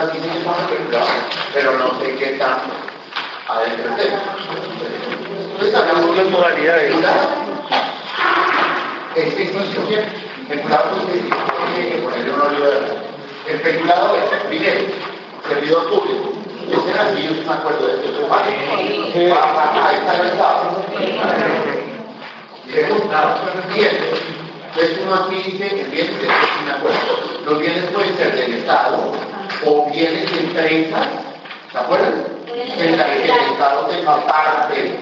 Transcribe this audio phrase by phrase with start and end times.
[0.00, 1.10] sea, que estamos especulados,
[1.52, 2.74] pero no sé qué tanto
[3.48, 3.90] adentro
[5.74, 6.94] hablamos de modalidades.
[9.14, 11.20] Es que especulado es que
[11.74, 13.04] tiene que ponerle un óleo de
[13.46, 14.80] Especulado es, primero,
[15.46, 16.32] servidor público.
[16.70, 18.28] Ese era así, yo me acuerdo de eso.
[18.32, 20.82] Ahí está el Estado.
[22.72, 23.40] Segunda,
[23.72, 24.00] bienes.
[24.68, 26.28] Entonces uno aquí dice que bienes, de
[26.64, 26.98] me acuerdo.
[27.44, 29.12] Los bienes pueden ser del Estado
[29.66, 31.08] o bienes de empresas,
[31.72, 32.24] ¿se acuerdan?
[32.78, 34.98] En la que el Estado te parte.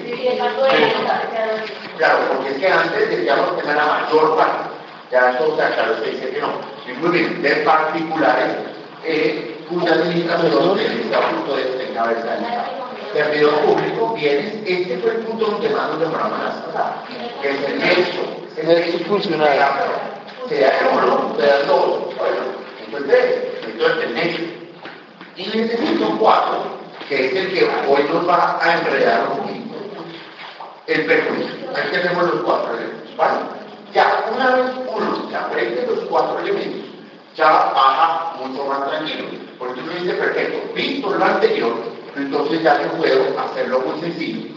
[1.97, 4.69] Claro, porque es que antes decíamos que era la mayor parte.
[5.11, 7.11] Ya eso, claro, se dice que no.
[7.11, 8.55] Bien, de particulares,
[9.03, 12.39] eh, cuya administración del Estatuto de encabezar
[13.13, 16.39] servidor público, bienes, este fue el punto donde más nos demoramos
[16.73, 18.21] las que es el nexo.
[18.57, 19.59] El nexo funcional.
[20.49, 22.41] Se da uno, se da dos, bueno,
[22.85, 24.62] entonces, entonces el nexo.
[25.35, 26.63] Y necesito cuatro,
[27.09, 29.75] que es el que hoy nos va a enredar un poquito,
[30.87, 31.69] el perjuicio.
[31.75, 33.39] Ahí tenemos los cuatro elementos, ¿vale?
[33.93, 36.89] Ya, una vez uno se aprende los cuatro elementos,
[37.35, 39.25] ya baja mucho más tranquilo.
[39.57, 41.73] Porque uno dice, perfecto, visto lo anterior,
[42.15, 44.53] entonces ya yo puedo hacerlo muy sencillo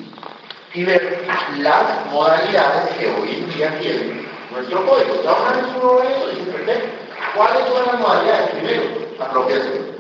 [0.74, 1.26] y ver
[1.58, 5.22] las modalidades que hoy en día tiene nuestro código.
[5.24, 6.88] Ya una vez uno ve eso dice, perfecto,
[7.34, 8.50] ¿cuáles son las modalidades?
[8.50, 8.82] Primero,
[9.18, 9.95] apropiación.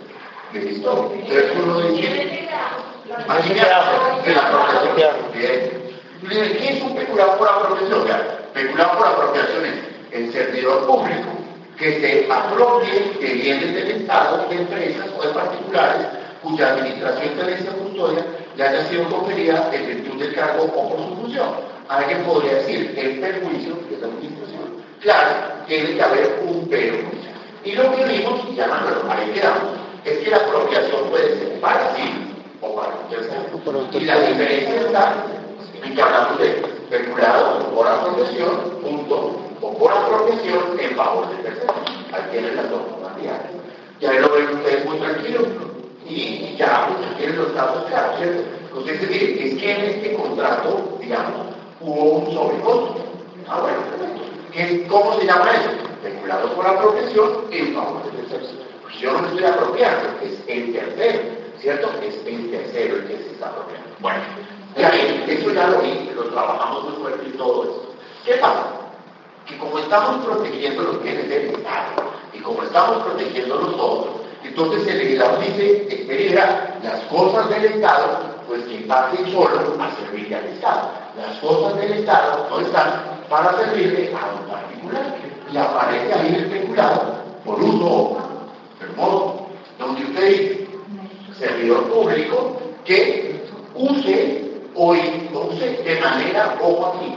[3.28, 4.22] Asociado.
[4.24, 5.12] de la apropiación.
[5.34, 5.86] Bien.
[6.28, 8.04] ¿Qué es un peculado por apropiación?
[8.52, 9.74] Peculado por apropiación es
[10.12, 11.36] el servidor público
[11.78, 16.06] que se apropie de bienes del Estado, de empresas o de particulares
[16.42, 18.24] cuya administración de esa custodia
[18.56, 21.48] le haya sido conferida en virtud del cargo o por su función.
[21.88, 24.82] Alguien podría decir, el perjuicio de la administración.
[25.00, 25.30] Claro,
[25.66, 26.96] tiene que haber un pero.
[27.64, 31.94] Y lo que vimos, ya no, ahí quedamos, es que la apropiación puede ser para
[31.96, 33.42] sí o para tercero.
[33.92, 35.24] Y la diferencia está
[35.82, 36.48] en que hablamos de
[36.90, 41.74] especulado por apropiación, punto, o por apropiación en favor del tercero.
[42.12, 43.50] Ahí tienen las dos modalidades.
[44.00, 45.46] Y ahí lo ven ustedes muy tranquilos
[46.08, 48.42] y ya pues, tienen los datos claros, ¿cierto?
[48.68, 51.46] Entonces, es decir, es que en este contrato, digamos,
[51.80, 52.96] hubo un sobrecosto.
[53.48, 53.78] Ah, bueno,
[54.52, 55.70] ¿Qué, ¿cómo se llama eso?
[56.04, 58.65] Especulado por apropiación en favor del tercero.
[59.00, 61.20] Yo no me estoy apropiando, es el tercero,
[61.60, 61.90] ¿cierto?
[62.02, 63.88] Es el tercero el que se está apropiando.
[64.00, 64.20] Bueno,
[64.76, 67.94] ya bien, eso ya lo vi, lo trabajamos muy fuerte y todo eso.
[68.24, 68.66] ¿Qué pasa?
[69.46, 74.86] Que como estamos protegiendo los bienes del Estado y como estamos protegiendo los otros, entonces
[74.88, 80.44] el legislador dice, espera, las cosas del Estado, pues que pasen solo a servir al
[80.46, 80.90] Estado.
[81.16, 85.16] Las cosas del Estado no están para servirle a un particular.
[85.52, 88.18] Y aparece ahí el especulado por uso,
[88.88, 89.46] por modo,
[89.78, 90.68] donde usted dice,
[91.38, 93.42] servidor público, que
[93.74, 97.14] use o use de manera, ojo aquí,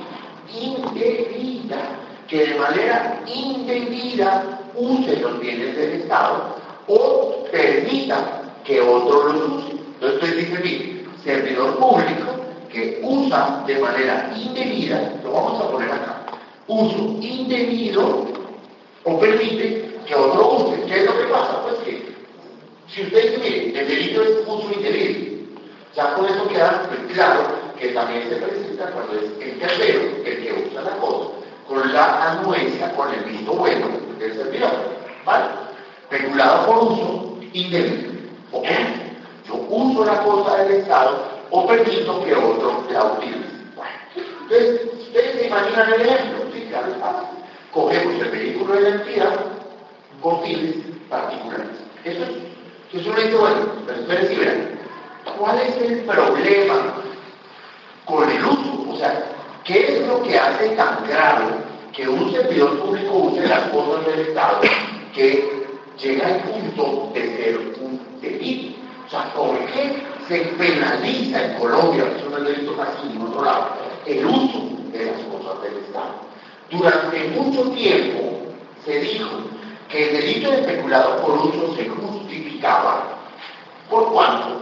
[0.66, 6.56] indebida, que de manera indebida use los bienes del Estado
[6.88, 9.72] o permita que otro los use.
[10.02, 12.40] Entonces dice bien, servidor público
[12.72, 16.22] que usa de manera indebida, lo vamos a poner acá,
[16.68, 18.28] uso indebido
[19.04, 20.82] o permite que otro use.
[20.88, 21.62] ¿Qué es lo que pasa?
[21.64, 22.10] Pues que
[22.88, 25.46] si usted mire, el delito es uso indebido,
[25.96, 27.42] ya con eso queda muy claro
[27.78, 31.30] que también se presenta cuando es el tercero el que usa la cosa,
[31.68, 33.88] con la anuencia, con el visto bueno
[34.18, 34.72] del servidor.
[35.26, 35.46] ¿Vale?
[36.10, 38.10] regulado por uso indebido.
[38.52, 38.66] ¿Ok?
[39.48, 43.50] Yo uso la cosa del Estado o permito que otro la utilice.
[44.16, 46.88] Entonces, ustedes se imaginan el ejemplo, sí, claro.
[47.72, 49.59] Cogemos el vehículo de la entidad
[50.22, 50.76] con fines
[51.10, 51.68] particulares.
[52.04, 52.30] Eso es.
[52.92, 54.80] Entonces uno dice, bueno, pero espérense vean,
[55.38, 56.96] ¿cuál es el problema
[58.06, 58.86] con el uso?
[58.90, 59.26] O sea,
[59.64, 64.20] ¿qué es lo que hace tan grave que un servidor público use las cosas del
[64.28, 64.62] Estado
[65.14, 65.68] que
[66.02, 68.78] llega al punto de ser un delito.
[69.06, 73.44] O sea, ¿por qué se penaliza en Colombia, que es un delito casi en otro
[73.44, 73.70] lado,
[74.06, 76.30] el uso de las cosas del Estado?
[76.70, 78.20] Durante mucho tiempo
[78.86, 79.30] se dijo
[79.90, 83.18] que el delito de especulado por uso se justificaba.
[83.90, 84.62] ¿Por cuánto?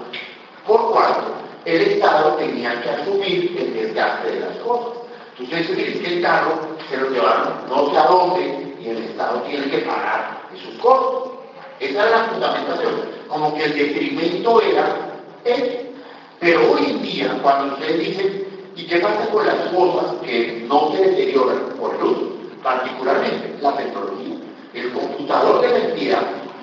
[0.66, 5.00] Por cuánto el Estado tenía que asumir el desgaste de las cosas.
[5.38, 6.60] Entonces, es que el carro
[6.90, 11.34] se lo llevaron no sé a dónde y el Estado tiene que pagar esos costos.
[11.80, 13.02] Esa es la fundamentación.
[13.28, 14.96] Como que el detrimento era
[15.44, 15.92] él.
[16.40, 20.92] Pero hoy en día, cuando ustedes dicen, ¿y qué pasa con las cosas que no
[20.94, 22.32] se deterioran por uso?
[22.64, 24.37] Particularmente la tecnología.
[24.78, 26.22] El computador de la entidad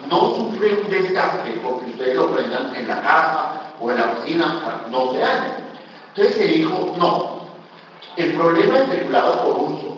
[0.08, 4.80] no sufre un desgaste porque ustedes lo prendan en la casa o en la oficina,
[4.90, 5.56] no se daña.
[6.14, 7.40] Entonces se dijo, no,
[8.16, 9.94] el problema especulado por uso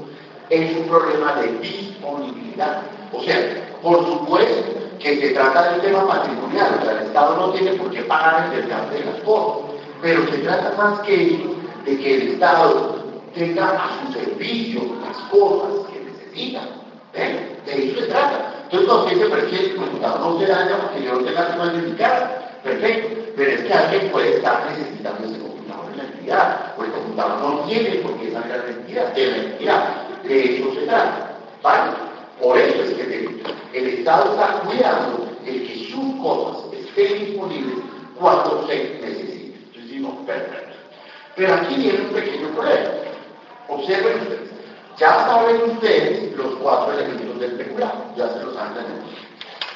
[0.49, 2.83] es un problema de disponibilidad.
[3.13, 7.37] O sea, por supuesto que se trata de un tema patrimonial, o sea, el Estado
[7.37, 9.71] no tiene por qué pagar el desgaste de las cosas,
[10.01, 11.55] pero se trata más que
[11.85, 12.97] de que el Estado
[13.35, 16.63] tenga a su servicio las cosas que necesita.
[17.17, 18.53] De eso se trata.
[18.71, 21.57] Entonces, cuando dice, pero es que computador no se daña porque yo no tenga que
[21.57, 22.61] modificar.
[22.63, 23.33] Perfecto.
[23.37, 27.41] Pero es que alguien puede estar necesitando ese computador en la entidad, o el computador
[27.41, 29.85] no tiene porque es la entidad, de la entidad.
[30.25, 31.37] De eso se trata.
[31.63, 31.93] ¿Vale?
[32.41, 33.43] Por eso es que
[33.73, 37.79] el Estado está cuidando de que sus cosas estén disponibles
[38.19, 39.57] cuando se necesite.
[39.57, 40.77] Entonces decimos, perfecto.
[41.37, 42.91] Pero aquí viene un pequeño problema.
[43.69, 44.56] Observen ustedes.
[44.98, 49.04] Ya saben ustedes los cuatro elementos del especulado, ya se los han tenido.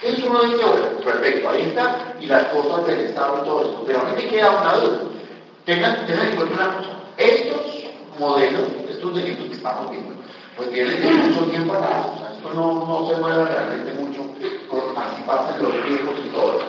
[0.02, 3.84] Entonces uno dice, bueno, perfecto, ahí está, y las cosas del Estado y todo esto.
[3.86, 4.98] Pero a mí me queda una duda.
[5.66, 6.90] Tengan, tengan en cuenta una cosa.
[7.18, 7.60] Estos
[8.18, 10.14] modelos, estos delitos que estamos viendo,
[10.56, 12.06] pues vienen mucho tiempo atrás.
[12.14, 14.22] O sea, esto no, no se mueve realmente mucho
[14.70, 16.66] con participarse en los tiempos y todo eso.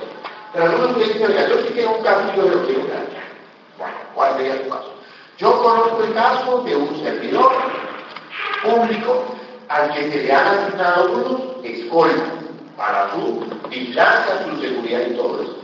[0.51, 3.07] Pero algunos dicen, oiga, yo sí tengo un caso y yo lo quiero dar.
[3.77, 4.93] Bueno, ¿cuál sería el caso?
[5.37, 7.51] Yo conozco el caso de un servidor
[8.61, 9.25] público
[9.69, 12.41] al que se le han asignado unos escoltas
[12.77, 15.55] para su vigilancia, su seguridad y todo eso.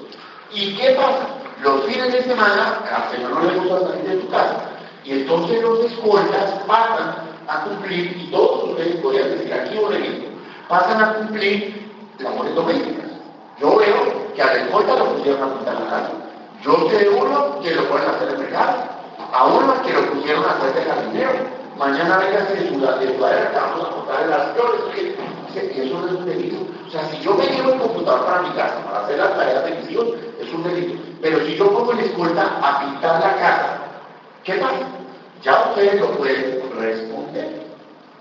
[0.52, 1.28] ¿Y qué pasa?
[1.62, 4.62] Los fines de semana, al señor no le gusta salir de su casa,
[5.04, 7.16] y entonces los escoltas pasan
[7.48, 10.30] a cumplir, y todos ustedes podrían decir aquí un ejemplo,
[10.70, 13.08] pasan a cumplir labores domésticas.
[13.60, 16.12] Yo veo que a la escolta lo pusieron a pintar la casa.
[16.64, 18.78] Yo sé uno que lo pueden hacer en mercado,
[19.34, 21.32] a uno que lo pusieron a hacer de jardinero,
[21.78, 23.18] mañana venga de su de
[23.54, 26.58] vamos a cortar las flores, que eso no es un delito.
[26.88, 29.66] O sea, si yo me llevo el computador para mi casa para hacer las tareas
[29.66, 30.08] de misión,
[30.40, 31.02] es un delito.
[31.22, 33.78] Pero si yo pongo en escolta a pintar la casa,
[34.44, 34.88] ¿qué pasa?
[35.44, 37.68] Ya ustedes lo pueden responder.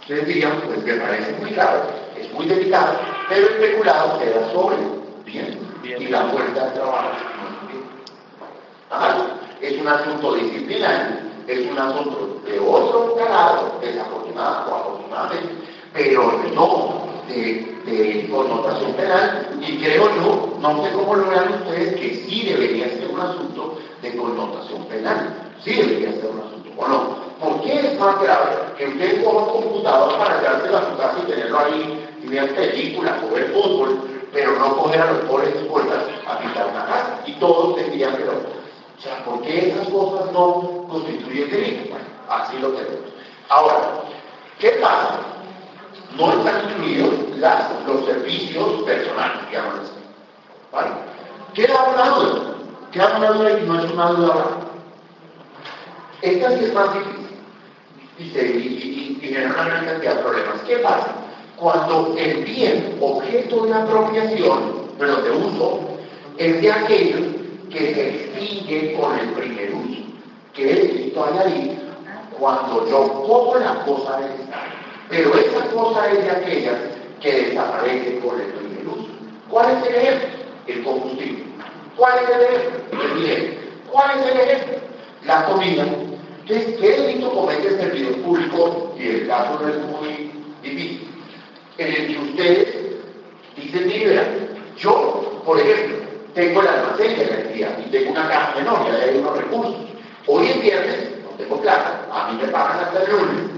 [0.00, 1.82] Ustedes dirían, pues me parece muy claro,
[2.16, 2.94] es muy delicado,
[3.28, 4.76] pero el especulado queda sobre,
[5.24, 7.82] bien, y la puerta de trabajo no es bien.
[9.60, 15.54] Es un asunto disciplinario es un asunto de otro calado, desafortunado o afortunadamente,
[15.92, 22.14] pero no de, connotación penal, y creo yo, no sé cómo lo vean ustedes, que
[22.26, 27.26] sí debería ser un asunto de connotación penal, sí debería ser un asunto, ¿o no?
[27.40, 31.18] ¿Por qué es más grave que usted coja un computador para llevárselo a su casa
[31.22, 33.98] y tenerlo ahí y ver películas o ver fútbol,
[34.32, 37.20] pero no coger a los pobres escuelas a pintar una casa?
[37.26, 38.24] Y todos tendrían que
[38.96, 41.90] o sea, ¿por qué esas cosas no constituyen delito?
[41.90, 43.10] Bueno, así lo tenemos.
[43.48, 44.02] Ahora,
[44.58, 45.18] ¿qué pasa?
[46.16, 47.14] No están incluidos
[47.86, 49.92] los servicios personales, digamos así.
[50.72, 50.90] ¿Vale?
[51.54, 52.54] Queda una duda.
[52.90, 54.56] Queda una duda y no es una duda ahora.
[56.22, 57.26] Esta sí es más difícil.
[58.18, 60.60] Y, y, una gran cantidad de problemas.
[60.66, 61.08] ¿Qué pasa?
[61.56, 65.80] Cuando el bien objeto de apropiación, pero de uso,
[66.38, 67.35] es de aquellos
[67.70, 70.02] que se extingue con el primer uso,
[70.54, 71.78] que es esto añadir
[72.38, 74.62] cuando yo pongo la cosa del Estado.
[75.08, 76.76] Pero esa cosa es de aquellas
[77.20, 79.08] que desaparece con el primer uso.
[79.48, 80.28] ¿Cuál es el ejemplo?
[80.66, 81.44] El combustible.
[81.96, 83.02] ¿Cuál es el ejemplo?
[83.02, 83.58] El bien.
[83.90, 84.76] ¿Cuál es el ejemplo?
[85.24, 85.86] La comida.
[86.42, 88.94] Entonces, ¿qué delito comete el servidor público?
[88.98, 90.30] Y el caso no es muy
[90.62, 91.08] difícil.
[91.78, 92.76] En el que ustedes
[93.56, 94.24] dicen, mira,
[94.78, 95.96] yo, por ejemplo,
[96.36, 99.74] tengo el almacén de energía y tengo una caja menor, y hay unos recursos.
[100.26, 103.50] Hoy en viernes, no tengo plata, a mí me pagan hasta el lunes.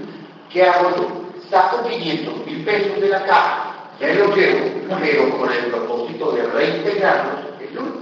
[0.49, 1.07] ¿Qué hago yo?
[1.49, 4.65] Saco 500 mil pesos de la caja, ya lo llevo,
[5.01, 7.93] pero con el propósito de reintegrarlos el lunes.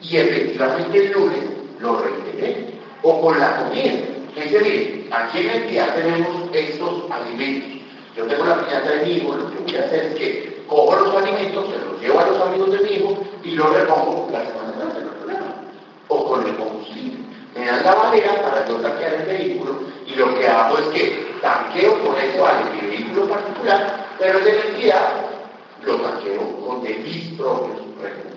[0.00, 1.44] Y efectivamente el lunes
[1.80, 2.72] lo reintegré.
[3.02, 3.92] O con la comida.
[4.36, 7.82] Es decir, aquí en el día tenemos estos alimentos.
[8.16, 10.96] Yo tengo la piñata de mi hijo, lo que voy a hacer es que cojo
[10.96, 14.44] los alimentos, se los llevo a los amigos de mi hijo y lo repongo la
[14.46, 16.14] semana entrante, no.
[16.14, 17.18] O con el combustible.
[17.54, 21.36] Me dan la bandera para yo tanquear el vehículo y lo que hago es que
[21.42, 25.28] tanqueo con eso al vehículo particular, pero de energía
[25.82, 28.32] lo tanqueo con de mis propios recursos.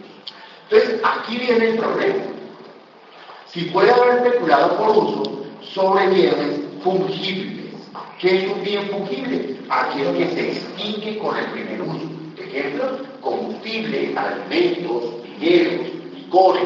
[0.70, 2.24] Entonces, aquí viene el problema.
[3.48, 7.74] Si puede haber especulado por uso sobre bienes fungibles,
[8.20, 9.60] ¿qué es un bien fungible?
[9.70, 12.15] Aquello que se extingue con el primer uso.
[12.56, 16.64] Ejemplos, combustible, alimentos, dineros, licores,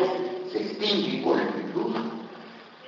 [0.52, 2.00] se extinguen con el uso.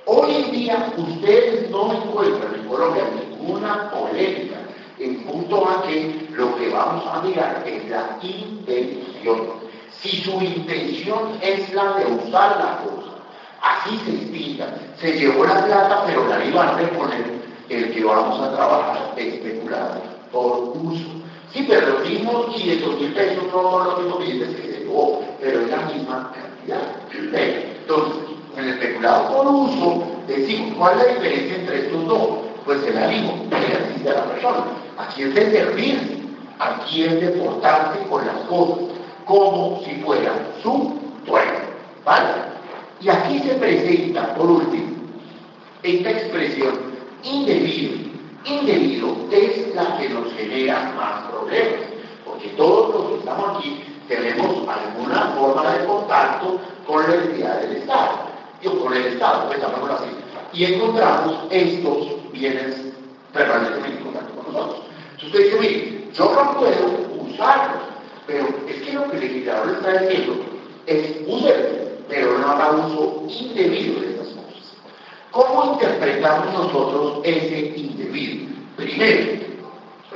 [0.06, 4.58] Hoy en día ustedes no encuentran en Colombia ninguna polémica
[5.00, 9.62] en punto a que lo que vamos a mirar es la intención.
[10.00, 13.16] Si su intención es la de usar la cosa,
[13.62, 14.74] así se explica.
[15.00, 20.02] Se llevó la plata, pero la iba a reponer el que vamos a trabajar especulado
[20.30, 21.21] por uso.
[21.52, 25.60] Sí, pero los mismos 500 mil pesos no los mismos billetes que se llevó, pero
[25.60, 26.80] es la misma cantidad.
[27.12, 28.22] Entonces,
[28.56, 32.28] en el especulado por uso, decimos, ¿cuál es la diferencia entre estos dos?
[32.64, 34.64] Pues el ánimo de la persona.
[34.96, 38.78] Aquí es de servir, aquí es de portarse con las cosas,
[39.26, 40.32] como si fuera
[40.62, 41.60] su dueño.
[42.04, 42.28] ¿Vale?
[43.00, 44.96] Y aquí se presenta, por último,
[45.82, 46.78] esta expresión
[47.24, 48.11] indebido.
[48.44, 51.82] Indebido es la que nos genera más problemas,
[52.24, 57.76] porque todos los que estamos aquí tenemos alguna forma de contacto con la entidad del
[57.76, 58.32] Estado
[58.70, 60.06] con el Estado, pues llamémoslo así,
[60.52, 62.76] y encontramos estos bienes
[63.32, 64.80] permanentemente en contacto con nosotros.
[65.12, 67.82] Entonces usted dice, mire, yo no puedo usarlos,
[68.26, 70.34] pero es que lo que el legislador está diciendo
[70.86, 71.68] es úselo,
[72.08, 74.21] pero no haga uso indebido de.
[75.32, 78.52] ¿Cómo interpretamos nosotros ese indebido?
[78.76, 79.40] Primero,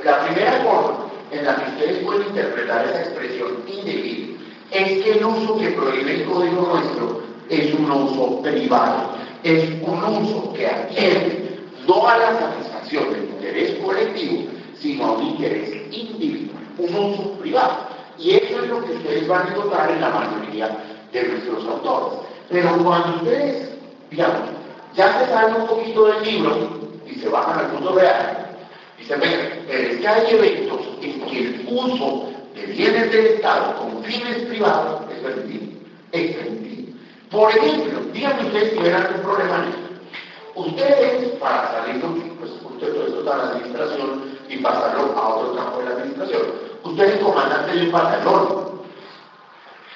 [0.03, 4.37] la primera forma en la que ustedes pueden interpretar esa expresión indebido
[4.69, 10.03] es que el uso que prohíbe el código nuestro es un uso privado, es un
[10.03, 16.63] uso que atiende no a la satisfacción del interés colectivo, sino a un interés individual,
[16.77, 17.87] un uso privado.
[18.19, 20.77] Y eso es lo que ustedes van a encontrar en la mayoría
[21.11, 22.19] de nuestros autores.
[22.49, 23.69] Pero cuando ustedes,
[24.11, 24.56] digamos,
[24.97, 26.57] ya se salen un poquito del libro
[27.05, 28.47] y se bajan al mundo real,
[28.99, 33.77] y se ven, es que hay eventos en que el uso de bienes del Estado
[33.77, 35.77] con fines privados es permitido.
[36.11, 36.97] Es permitido.
[37.29, 39.65] Por ejemplo, díganme ustedes si ven algún problema.
[40.55, 42.01] Ustedes, para salir,
[42.39, 45.91] pues usted todo esto está en la administración y pasarlo a otro campo de la
[45.91, 46.41] administración.
[46.83, 48.81] Usted es comandante de un batallón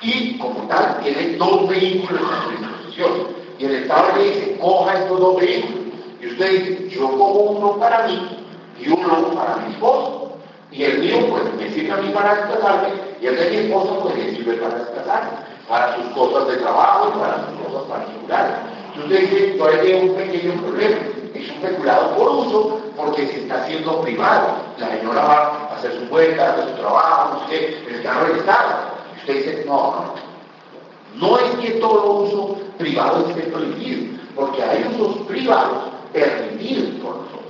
[0.02, 3.41] y como tal tiene dos vehículos a su disposición.
[3.62, 5.94] Y el Estado le dice, coja estos dos vehículos.
[6.20, 8.44] Y usted dice, yo cojo uno para mí
[8.80, 10.32] y uno para mi esposo.
[10.72, 12.90] Y el mío, pues, me sirve a mí para desplazarme
[13.22, 15.30] y el de mi esposo, pues, le sirve para desplazarme
[15.70, 18.56] para sus cosas de trabajo y para sus cosas particulares.
[18.96, 20.98] Entonces dice, todavía tiene un pequeño problema.
[21.36, 24.56] Es un peculado por uso porque se está haciendo privado.
[24.80, 28.76] La señora va a hacer su vuelta, hacer su trabajo, qué, el carro Estado.
[29.14, 30.31] Y usted dice, no, no.
[31.16, 37.42] No es que todo uso privado esté prohibido, porque hay usos privados permitidos por nosotros.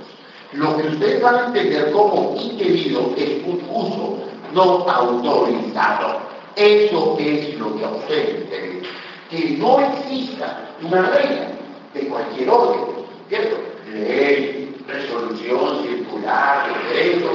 [0.52, 4.18] Lo que ustedes van a entender como indebido es un uso
[4.52, 6.20] no autorizado.
[6.56, 8.88] Eso es lo que a ustedes interesa.
[9.30, 11.48] Que no exista una regla
[11.94, 12.80] de cualquier orden,
[13.28, 13.56] ¿cierto?
[13.90, 17.30] Ley, resolución circular, decreto,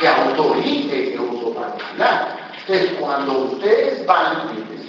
[0.00, 2.38] que autorice ese uso particular.
[2.66, 4.81] Entonces, cuando ustedes van, y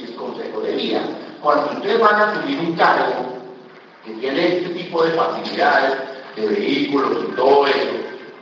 [1.42, 3.34] cuando ustedes van a subir un cargo
[4.06, 5.94] que tiene este tipo de facilidades,
[6.36, 7.90] de vehículos y todo eso,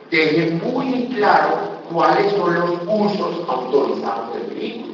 [0.09, 4.91] dejen muy claro cuáles son los usos autorizados del vehículo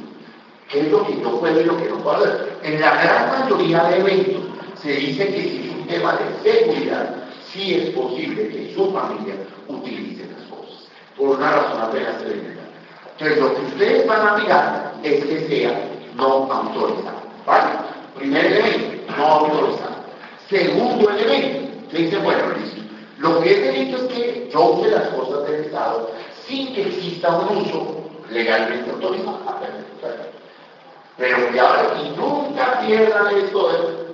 [0.68, 2.26] qué es lo que no puede y lo que no puede.
[2.62, 4.42] En la gran mayoría de eventos
[4.82, 7.16] se dice que si es un tema de seguridad,
[7.50, 9.34] sí es posible que su familia
[9.66, 12.68] utilice las cosas, por una razón apenas elemental.
[13.12, 17.22] Entonces, lo que ustedes van a mirar es que sea no autorizado.
[17.46, 17.70] ¿Vale?
[18.16, 19.96] Primer elemento, no autorizado.
[20.50, 22.82] Segundo elemento, se dice, bueno, listo.
[23.18, 26.10] Lo que es delito es que yo use las cosas del Estado
[26.46, 29.38] sin que exista un uso legalmente autorizado.
[31.16, 34.08] Pero cuidado, y nunca pierdan esto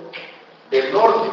[0.71, 1.29] del, norte.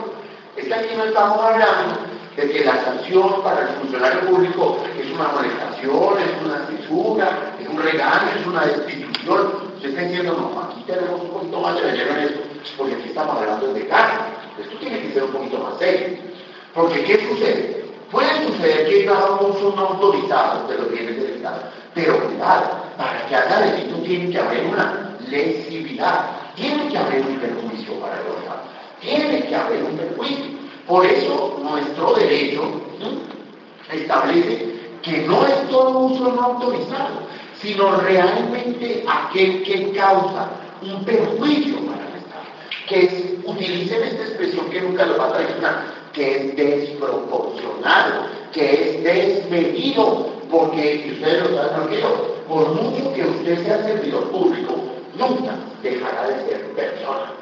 [0.57, 1.99] Es que aquí no estamos hablando
[2.37, 7.69] de que la sanción para el funcionario público es una molestación, es una censura, es
[7.69, 9.72] un regaño, es una destitución.
[9.83, 12.41] Usted está diciendo, no, aquí tenemos un poquito más de veneno en esto,
[12.79, 14.33] porque aquí estamos hablando de cárcel.
[14.61, 16.19] Esto tiene que ser un poquito más serio.
[16.73, 17.85] Porque, ¿qué sucede?
[18.13, 21.63] Puede suceder que haga un uso no autorizado de los bienes del Estado,
[21.95, 26.31] pero cuidado, para que haga delito tiene que haber una lesividad.
[26.55, 28.63] Tiene que haber un perjuicio para el órgano,
[29.01, 30.45] tiene que haber un perjuicio.
[30.87, 32.71] Por eso nuestro derecho
[33.91, 37.27] establece que no es todo uso no autorizado,
[37.63, 40.51] sino realmente aquel que causa
[40.83, 42.43] un perjuicio para el Estado.
[42.89, 49.05] Que utilicen esta expresión que nunca lo va a traicionar, que es desproporcionado, que es
[49.05, 52.09] desmedido, porque ustedes lo saben tranquilo,
[52.49, 54.75] por mucho que usted sea servidor público,
[55.17, 57.33] nunca dejará de ser persona.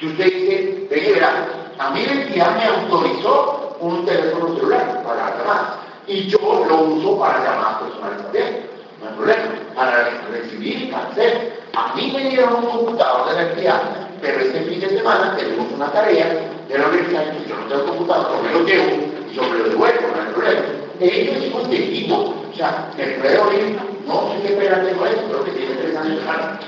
[0.00, 5.78] Y usted dice, verá, a mí la entidad me autorizó un teléfono celular para llamar
[6.06, 9.42] y yo lo uso para llamadas personales también, no hay problema,
[9.74, 11.62] para recibir y hacer.
[11.74, 13.82] A mí me dieron un computador de la entidad,
[14.20, 17.86] pero este fin de semana tenemos una tarea de la universidad, y yo no tengo
[17.86, 20.66] computador, porque lo llevo y yo me lo devuelvo, no hay problema.
[21.00, 25.50] Ellos hijos de equipo, o sea, puede oír, no qué pena tengo eso, creo que
[25.52, 26.66] tiene tres años de.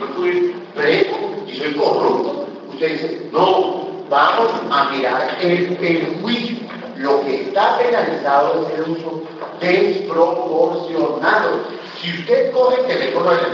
[0.00, 1.16] Yo fui preso
[1.46, 2.46] y soy corrupto.
[2.72, 6.62] Usted dice, no, vamos a mirar el, el.
[6.96, 9.22] Lo que está penalizado es el uso
[9.62, 11.60] desproporcionado.
[12.00, 13.48] Si usted coge el teléfono de la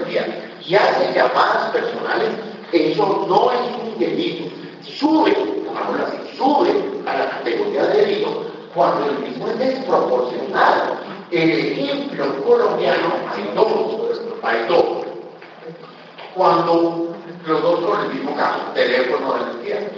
[0.64, 2.30] y hace llamadas personales,
[2.72, 4.54] eso no es un delito.
[4.82, 5.36] Sube,
[6.04, 6.72] así, sube
[7.06, 10.96] a la categoría de delito cuando el mismo es desproporcionado.
[11.30, 14.84] El ejemplo colombiano hay dos, hay dos.
[16.34, 17.14] Cuando
[17.46, 19.90] los dos son el mismo caso, teléfono de la.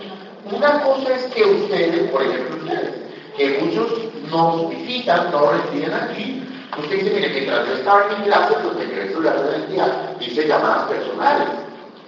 [0.52, 3.10] Una cosa es que ustedes, por ejemplo ustedes,
[3.40, 3.90] que muchos
[4.30, 6.42] nos visitan, no residen aquí,
[6.78, 9.56] usted dice, mire, mientras yo estaba en mi clase, pues me quedé celular de la
[9.56, 11.49] entidad, dice llamadas personales.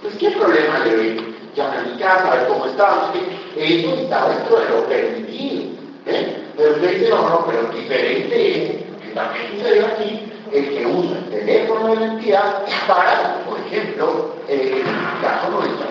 [0.03, 3.17] Pues qué problema le doy, llame a mi casa, a ver cómo estamos,
[3.57, 5.63] eso está dentro de lo permitido.
[6.07, 6.45] ¿eh?
[6.55, 11.17] Pero usted dice, no, no, pero diferente es, que también sucede aquí, el que usa
[11.17, 15.87] el teléfono de la entidad para, por ejemplo, eh, el caso nuestro,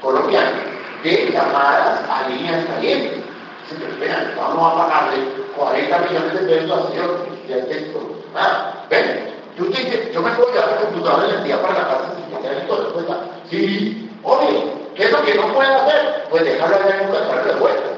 [0.00, 0.56] colombiano,
[1.02, 3.27] de llamadas a líneas calientes.
[3.70, 5.24] Espera, vamos a pagarle
[5.56, 8.00] 40 millones de pesos al señor y al texto.
[8.34, 11.88] Ah, ven, tú dices, yo me puedo llevar el computador de la entidad para la
[11.88, 13.20] casa sin que todo respuesta.
[13.50, 14.62] Sí, obvio,
[14.94, 16.26] ¿qué es lo que no puede hacer?
[16.30, 17.88] Pues dejarlo allá en un lugar de vuelta.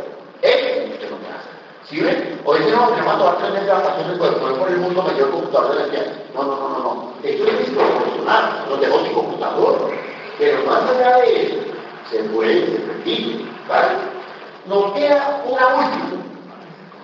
[0.43, 1.53] Eso es lo que no puede hacer.
[1.89, 2.41] ¿Sí ven?
[2.45, 5.27] Hoy tenemos que tomar tres meses de vacaciones, pues poder por el mundo me llevo
[5.27, 6.07] el computador de la entidad.
[6.35, 7.13] No, no, no, no, no.
[7.23, 9.91] Esto es desproporcional, lo dejo sin computador.
[10.39, 11.57] Pero más allá de eso,
[12.11, 14.20] se puede, se permite, ¿vale?
[14.71, 16.23] Nos queda una última.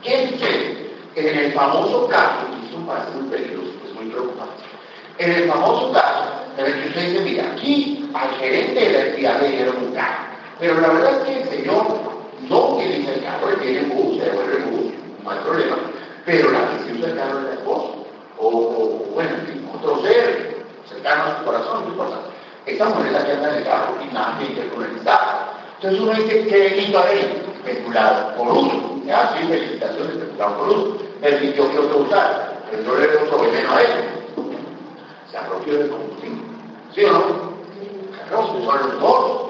[0.01, 0.95] ¿Qué sucede?
[1.17, 4.63] En el famoso caso, y esto parece muy peligroso, es muy preocupante,
[5.19, 9.07] en el famoso caso en el que usted dice, mira, aquí al gerente de la
[9.07, 10.27] entidad le dieron un carro,
[10.61, 11.87] pero la verdad es que el señor
[12.49, 14.93] no utiliza el carro, él tiene bus, se devuelve el bus,
[15.25, 15.77] no hay problema,
[16.25, 17.89] pero la que se usa el carro es la esposa,
[18.39, 19.31] o, o bueno,
[19.75, 22.19] otro ser cercano a su corazón, no importa.
[22.65, 25.56] Esta mujer es la que anda en el carro y nada que con el Estado.
[25.77, 27.43] Entonces uno dice, ¿qué delito hay?
[27.65, 29.01] Especulado por uso.
[29.05, 30.97] Ya, sí, felicitaciones, especulado por uso.
[31.21, 32.63] Permitió que otro usara.
[32.71, 33.89] Pero no le otro veneno a él.
[35.31, 36.43] Se apropió del combustible.
[36.95, 37.25] ¿Sí o no?
[38.29, 39.47] Claro, se usó los dos.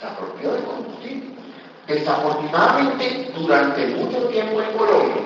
[0.00, 1.30] Se apropió del combustible.
[1.86, 5.22] Desafortunadamente, durante mucho tiempo en Colombia,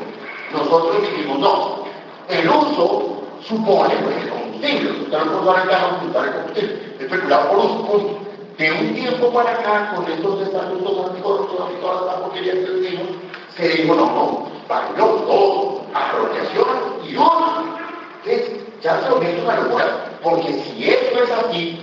[0.53, 1.85] nosotros dijimos, no,
[2.29, 4.91] el uso supone pues, el combustible.
[5.03, 6.97] Usted no puede usar el carro usar el combustible.
[7.01, 8.19] Especulado por uso,
[8.59, 13.09] de un tiempo para acá, con estos estatutos anticorrupción y todas las porquerías que decimos,
[13.57, 14.49] se dijo, no, no,
[14.97, 16.67] los dos, apropiación
[17.09, 17.65] y uso.
[18.25, 21.79] Entonces, ya se lo es una locura, porque si esto es así,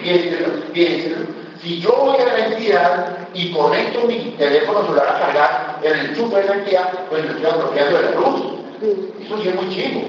[0.00, 1.26] piénselo, piénselo,
[1.62, 6.16] si yo voy a la entidad y conecto mi teléfono celular a cargar en el
[6.16, 8.42] chupa de la entidad, pues me estoy apropiando de la luz.
[8.80, 10.02] Eso sí es muy chivo.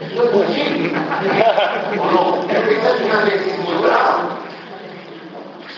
[0.00, 0.98] Eso es muy chivo.
[2.02, 2.50] ¿O no?
[2.50, 4.41] Esa es una decisión muy brava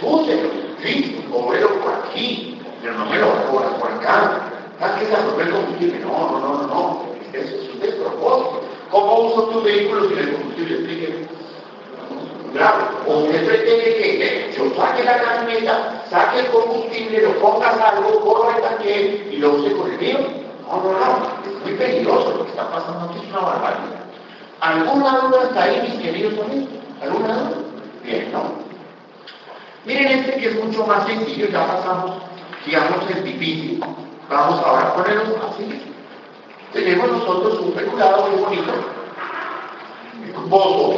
[0.02, 0.48] úselo,
[0.82, 4.50] sí, cóbrelo por aquí, pero no me lo cobras por acá.
[4.78, 5.98] ¿Sabes qué se combustible?
[6.00, 7.00] No, no, no, no, no.
[7.32, 8.62] Eso es un despropósito.
[8.90, 10.74] ¿Cómo uso tu vehículo sin el combustible?
[10.74, 11.28] Explíqueme.
[12.52, 18.56] Claro, usted pretende que yo saque la camioneta, saque el combustible, lo pongas algo, corra
[18.56, 20.18] el tanque y lo use con el mío.
[20.68, 21.50] No, no, no.
[21.50, 24.04] Es muy peligroso lo que está pasando aquí, es una barbaridad.
[24.60, 26.68] ¿Alguna duda está ahí, mis queridos amigos?
[27.02, 27.56] ¿Alguna duda?
[28.04, 28.63] Bien, ¿no?
[29.84, 32.22] Miren este que es mucho más sencillo, ya pasamos,
[32.64, 33.84] digamos, el difícil.
[34.30, 35.82] Vamos ahora a ponerlo así.
[36.72, 38.72] Tenemos nosotros un peculado muy bonito.
[40.48, 40.96] Bozo,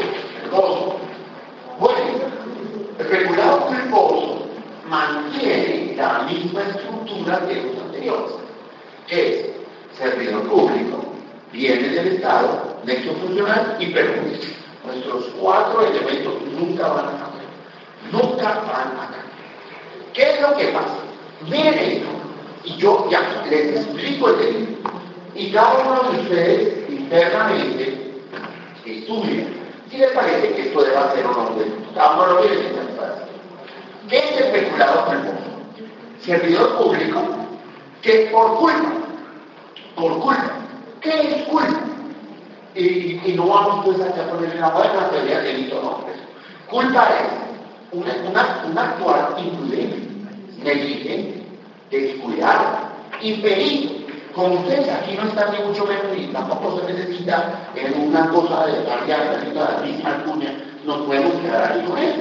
[0.53, 0.97] bozo.
[1.81, 1.99] Bueno,
[2.99, 4.47] el peculado culposo
[4.89, 8.33] mantiene la misma estructura que los anteriores,
[9.09, 9.47] es
[9.99, 11.05] servidor público,
[11.53, 14.55] bienes del Estado, nexo funcional y perjuicio.
[14.87, 17.46] Nuestros cuatro elementos nunca van a cambiar
[18.13, 19.27] nunca van a cambiar.
[20.13, 20.99] ¿Qué es lo que pasa?
[21.49, 22.05] Miren
[22.65, 24.91] y yo ya les explico el delito.
[25.35, 28.23] Y cada uno de ustedes internamente
[28.85, 29.47] estudia
[29.91, 31.51] si les parece que esto debe ser o no.
[31.95, 32.77] Cada uno lo quiere
[34.09, 35.35] ¿Qué es especulado culposo?
[36.21, 37.23] Servidor público
[38.03, 38.93] que por culpa,
[39.97, 40.51] por culpa,
[41.01, 41.81] ¿qué es culpa?
[42.75, 46.05] Y, no vamos pues a poner la buena teoría delito, no.
[46.71, 47.56] Culpa es
[47.93, 49.99] una, una, un actuar imprudente,
[50.63, 51.43] negligente,
[51.91, 52.87] descuidado.
[54.35, 58.67] Como ustedes aquí no están ni mucho menos y tampoco se necesita en una cosa
[58.67, 60.53] de variar de la misma alcurnia,
[60.85, 62.21] nos podemos quedar ahí con esto.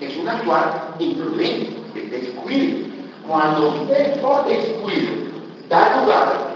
[0.00, 2.88] Es un actuar imprudente, es descuido.
[3.28, 5.12] Cuando usted por descuido
[5.68, 6.50] da lugar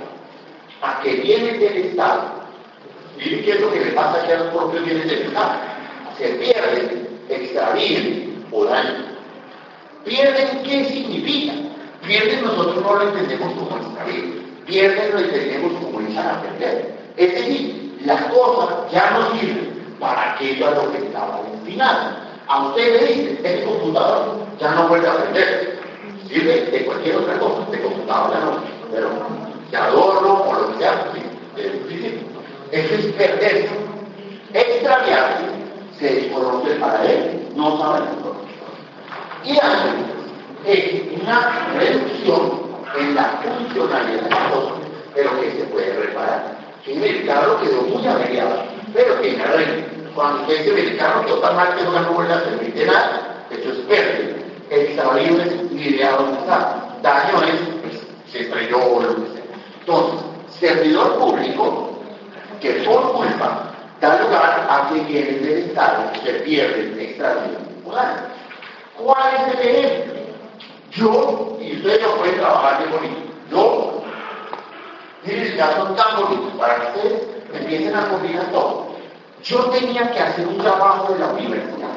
[0.82, 2.22] a que viene del Estado,
[3.18, 5.52] y qué es lo que le pasa aquí a los propios bienes del Estado,
[6.18, 9.18] se pierden, extravíen dañan.
[10.04, 11.54] ¿Pierden qué significa?
[12.06, 14.24] Pierden nosotros no lo entendemos como extravío,
[14.66, 16.94] pierden lo entendemos como echar a perder.
[17.16, 22.16] Es decir, las cosas ya no sirven para aquello a lo que estaba destinado.
[22.46, 25.78] A usted le dice, este computador ya no vuelve a aprender.
[26.28, 29.08] Sirve de cualquier otra cosa, de computador ya no, pero
[29.70, 32.26] de adorno o lo que sea, sí,
[32.70, 33.68] Eso es perderse.
[34.54, 35.57] Extraviarse
[35.98, 39.88] se desconoce para él, no sabe la Y hace
[40.64, 44.38] es una reducción en la funcionalidad de la
[45.14, 46.56] pero que se puede reparar.
[46.84, 49.86] Si el carro quedó muy averiado, pero que arreglo.
[50.14, 54.36] Cuando usted dice el carro no ganó vuelta a permite nada, eso es pérdida.
[54.70, 56.96] El extravío es ni idea dónde está.
[57.02, 59.22] Daño es, pues, se estrelló o lo que.
[59.80, 60.20] Entonces,
[60.58, 61.98] servidor público
[62.60, 63.67] que por culpa
[64.00, 67.58] da lugar a que bienes del Estado se pierden extravío
[68.96, 70.14] ¿Cuál es el ejemplo?
[70.90, 74.02] Yo, y ustedes no pueden trabajar de bonito, yo,
[75.24, 78.88] miren, ya son tan bonitos para que ustedes empiecen a combinar todo.
[79.44, 81.88] Yo tenía que hacer un trabajo de la universidad.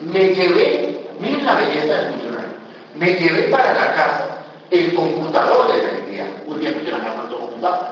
[0.00, 2.48] Me llevé, miren la belleza del funcionario,
[2.94, 4.26] me llevé para la casa
[4.70, 6.26] el computador de la entidad.
[6.46, 7.86] Un día me casa no computador.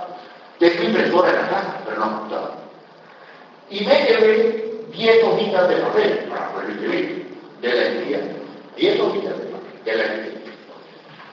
[0.59, 2.68] Tengo impresora en la casa, pero no computador.
[3.71, 8.21] Y me llevé 10 hojitas de papel para poder escribir de la entidad.
[8.77, 10.39] 10 hojitas de papel de la entidad.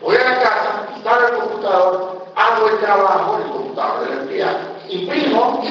[0.01, 4.57] Voy a la casa, instalo el computador, hago el trabajo del computador de la entidad,
[4.89, 5.63] imprimo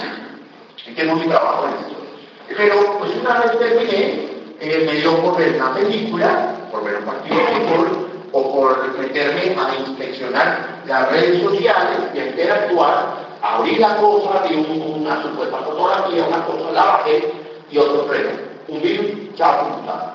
[0.87, 1.95] y tengo mi trabajo en esto.
[2.57, 4.29] Pero pues una vez terminé,
[4.61, 8.99] eh, me dio por ver una película, por ver un partido de fútbol, o por
[8.99, 15.59] meterme a inspeccionar las redes sociales y a interactuar, abrí la cosa, vi una supuesta
[15.59, 17.31] fotografía, una cosa, la bajé
[17.71, 18.31] y otro freno.
[18.69, 20.15] Un virus, chao, computador.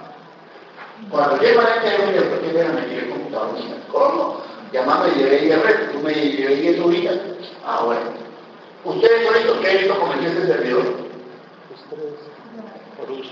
[1.11, 3.49] Cuando llego a la internet, después que me metí el computador,
[3.91, 4.41] ¿cómo?
[4.73, 7.17] Llamame y llevé el resto, tú me llevé 10 horitas.
[7.65, 8.01] Ah, bueno.
[8.83, 10.83] ¿Ustedes son estos que visto como este servidor?
[12.97, 13.31] Por uso.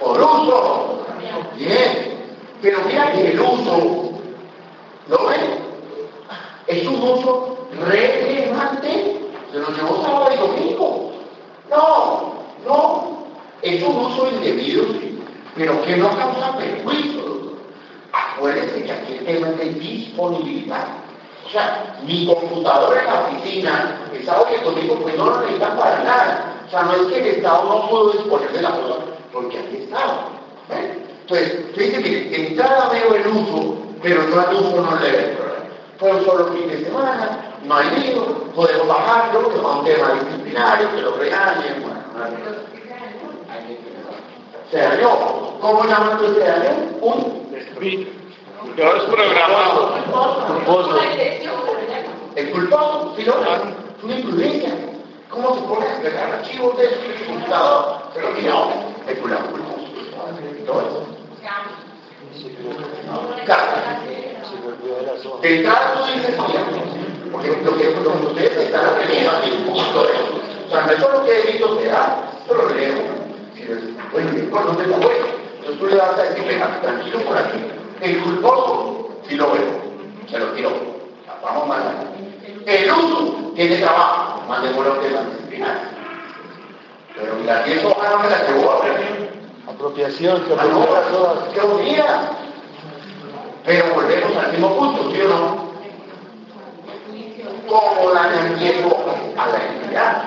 [0.00, 1.06] Por uso.
[1.56, 2.14] Bien.
[2.62, 4.10] Pero mira que el uso,
[5.08, 5.58] ¿lo ven?
[6.66, 9.23] Es un uso relevante.
[9.54, 11.12] Se lo llevó sábado y domingo.
[11.70, 12.34] No,
[12.66, 13.24] no.
[13.62, 14.84] Es un uso indebido,
[15.54, 17.52] pero que no causa perjuicio.
[18.12, 20.88] Acuérdense que aquí el tema es de disponibilidad.
[21.46, 25.78] O sea, mi computadora en la oficina, el sábado que conmigo, pues no lo necesitan
[25.78, 26.54] para nada.
[26.66, 28.94] O sea, no es que el Estado no pudo disponer de la cosa,
[29.32, 30.30] porque aquí estaba.
[30.70, 30.98] ¿eh?
[31.20, 35.54] Entonces, fíjense, mire, entrada veo el uso, pero yo al uso no le el problema.
[35.98, 40.12] Fue solo fin de semana, no hay lío, podemos bajarlo, que va a un tema
[40.12, 42.74] disciplinario, que lo regañen, bueno, no
[44.70, 45.58] se dañó.
[45.60, 46.70] ¿Cómo llaman que se dañó?
[47.00, 47.44] Un
[48.76, 49.94] todo es programado.
[50.46, 50.98] Culposo.
[52.34, 53.34] El culposo, ¿sí no?
[53.34, 54.70] Es una imprudencia.
[55.28, 57.98] ¿Cómo se pone a descargar archivos de su computador?
[58.14, 58.70] Pero no,
[59.06, 59.42] el culposo.
[60.66, 61.06] Todo eso.
[65.42, 66.32] El trato dice
[67.34, 70.04] porque lo que, que ustedes están aprendiendo aquí eso.
[70.66, 72.94] O sea, no es solo que he visto que da, pero lo leo.
[74.14, 75.26] Oye, ¿por dónde está bueno?
[75.56, 77.58] Entonces tú le vas a decir, venga, tranquilo por aquí.
[78.00, 79.80] El culposo, si lo veo,
[80.30, 80.70] se lo tiró.
[81.42, 81.82] Vamos mal.
[82.66, 85.90] El uso tiene trabajo, más de bueno que la disciplina.
[87.16, 89.30] Pero mira, 10 hojas no me la llevó a aprender.
[89.68, 91.48] Apropiación, que apropiación todas.
[91.52, 92.30] ¡Qué unida!
[93.64, 95.73] Pero volvemos al mismo punto, ¿sí o no?
[97.68, 99.04] ¿Cómo dan tiempo
[99.36, 100.24] a la entidad?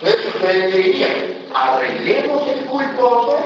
[0.00, 1.12] Entonces ustedes dirían,
[1.54, 3.38] arreglemos el culposo,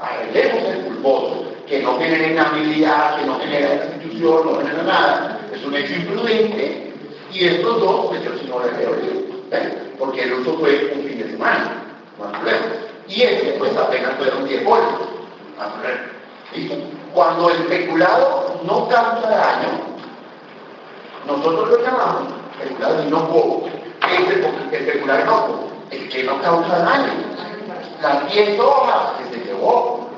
[0.00, 5.64] arreglemos el culposo, que no genera inhabilidad, que no genera institución, no genera nada, es
[5.64, 6.92] un hecho imprudente,
[7.32, 8.94] y estos dos, pues yo si no les veo
[9.98, 11.82] porque el uso fue un fin de semana,
[12.18, 12.56] no hay.
[13.08, 14.88] Y este, pues apenas fueron 10 horas,
[15.58, 16.94] no hay.
[17.12, 19.68] Cuando el especulado no causa daño,
[21.26, 23.68] nosotros lo llamamos especulado inocuo.
[24.10, 27.12] Este, el especular no, el que no causa daño.
[28.02, 30.08] Las 10 hojas que se llevó,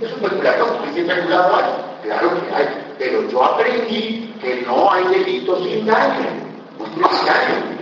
[0.00, 1.64] es un especulado, porque especulado hay,
[2.04, 6.26] claro que hay, pero yo aprendí que no hay delito sin daño,
[6.78, 7.78] no tiene daño.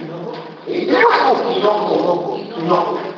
[0.67, 3.17] Y no, no, no, no.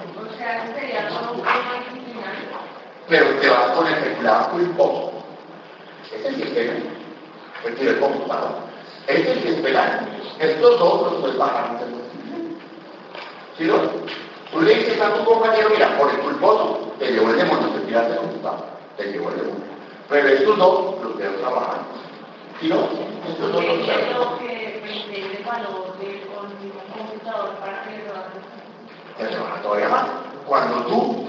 [3.09, 5.13] pero te vas con el especulado culposo.
[6.13, 6.37] Ese es.
[7.65, 8.51] El que el computador.
[8.51, 8.68] Ese
[9.16, 10.09] sí es penal.
[10.38, 11.88] Estos dos los puedes bajar antes
[13.57, 13.77] ¿Sí no?
[14.53, 17.81] Tú le dices a tu compañero, mira, por el culposo, te llevo el demonio, te
[17.81, 18.66] tiras el computador,
[18.97, 19.64] te llevo el demonio.
[20.09, 21.81] Pero estos dos los debo trabajar.
[22.61, 22.88] ¿Sí no?
[23.29, 24.38] Estos dos los debo.
[24.38, 27.90] que el valor de un computador para que
[29.18, 30.07] se van todavía más.
[30.47, 31.27] Cuando tú,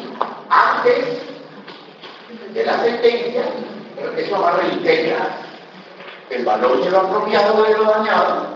[0.50, 1.22] antes
[2.54, 3.44] de la sentencia,
[4.18, 5.49] eso va a reintegrar
[6.30, 8.48] el valor de lo apropiado de lo dañado,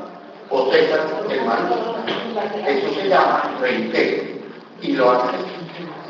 [0.49, 0.79] o sea,
[1.29, 2.03] el mal.
[2.67, 4.33] Eso se llama reintegro.
[4.81, 5.37] Y lo hace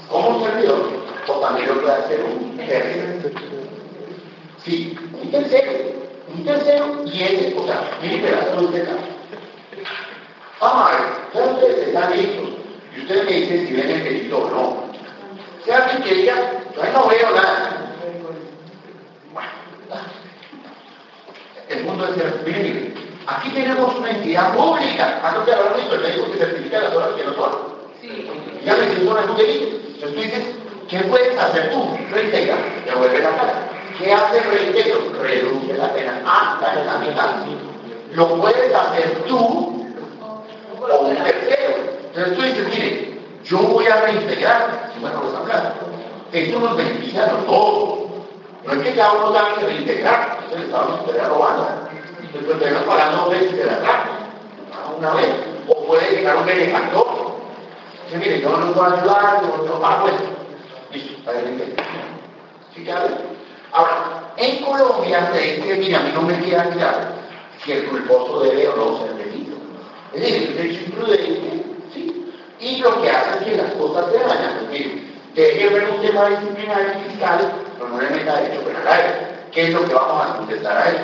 [0.10, 0.90] como servidor,
[1.28, 3.30] o también lo puede hacer un tercero.
[4.64, 5.72] Sí, un tercero,
[6.34, 8.88] un tercero, y ese, o sea, mire pedazo de usted
[10.60, 11.02] Vamos a ver,
[11.34, 12.50] ya ustedes están listos
[12.96, 14.84] y usted me dice si ven el delito o no.
[15.66, 16.36] Si alguien que diga,
[16.76, 17.92] yo no veo nada.
[19.34, 19.50] Bueno,
[21.74, 22.94] el mundo es el
[23.26, 25.22] Aquí tenemos una entidad pública.
[25.24, 27.52] Antes de hablar de esto, el médico que certifica las horas que no son.
[28.02, 28.28] Sí.
[28.66, 29.82] Ya me no que.
[29.96, 30.44] Entonces tú dices,
[30.90, 31.98] ¿qué puedes hacer tú?
[32.12, 33.70] Reintegra, devuelve la cara.
[33.98, 35.14] ¿Qué hace el reintegro?
[35.22, 37.30] Reduce la pena hasta la mitad.
[38.14, 39.86] Lo puedes hacer tú
[40.82, 41.76] o un tercero.
[42.14, 45.76] Entonces tú dices, mire, yo voy a reintegrar, bueno, los hablar.
[46.32, 48.00] Esto nos beneficia a los dos.
[48.66, 51.68] No es que cada uno tenga que reintegrar, entonces el Estado nos estaría robando.
[52.34, 54.12] Entonces tenemos pagando dos veces de la carne,
[54.98, 55.30] una vez.
[55.68, 57.08] O puede llegar un benefactor.
[58.06, 60.24] Dice, mire, yo no puedo ayudar, yo no pago eso.
[60.92, 61.86] Listo, para reintegrar.
[62.76, 63.10] ¿Sí cabe?
[63.72, 67.00] Ahora, en Colombia se dice, mire, a mí no me queda claro
[67.64, 69.56] si el culposo debe o no ser delito.
[70.14, 71.64] Es decir, el derecho imprudente
[72.60, 74.60] y lo que hace es que las cosas se dañan.
[74.62, 75.03] Porque
[75.36, 79.34] deje ver un tema disciplinario fiscal, pero no le meta derecho penal a.
[79.52, 80.98] ¿Qué es lo que vamos a contestar a él?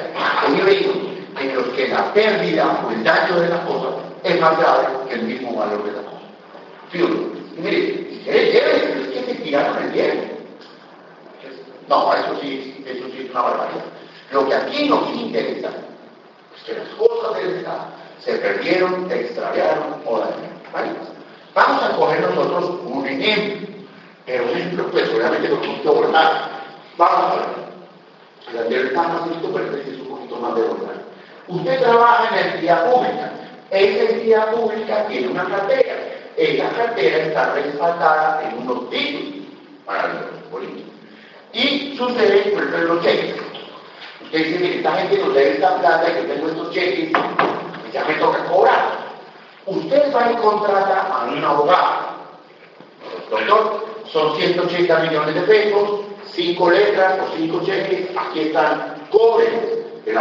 [0.47, 0.93] Hoy digo
[1.39, 3.89] en los que la pérdida o el daño de la cosa
[4.23, 6.17] es más grave que el mismo valor de la cosa.
[6.91, 6.97] ¿Sí?
[6.99, 10.39] Y mire, si quiere, lleve, es que se tiraron el bien.
[11.87, 13.85] No, eso sí, eso sí es una barbaridad.
[14.31, 15.69] Lo que aquí nos interesa
[16.55, 17.85] es que las cosas del Estado
[18.19, 20.59] se perdieron, se extraviaron o dañaron.
[20.73, 20.89] ¿Vale?
[21.55, 23.68] Vamos a coger nosotros un ejemplo,
[24.29, 26.49] pero un ejemplo pues obviamente un poquito borrar.
[26.97, 28.93] Vamos a ver.
[28.93, 30.95] Más listo, pero este es un poquito más de borrar.
[31.47, 33.31] Usted trabaja en entidad pública.
[33.71, 35.95] Esa entidad pública tiene una cartera.
[36.37, 39.45] Esa cartera está respaldada en unos títulos
[39.85, 40.93] para los políticos.
[41.53, 43.35] Y sucede, por ejemplo, los cheques.
[44.21, 47.11] Usted dice, mire, esta gente nos debe esta plata y que tengo estos cheques,
[47.91, 49.09] ya me toca cobrar.
[49.65, 52.09] Usted va y contrata a un abogado.
[53.31, 59.79] Doctor, son 180 millones de pesos, cinco letras o cinco cheques, aquí están, cobre.
[60.05, 60.15] El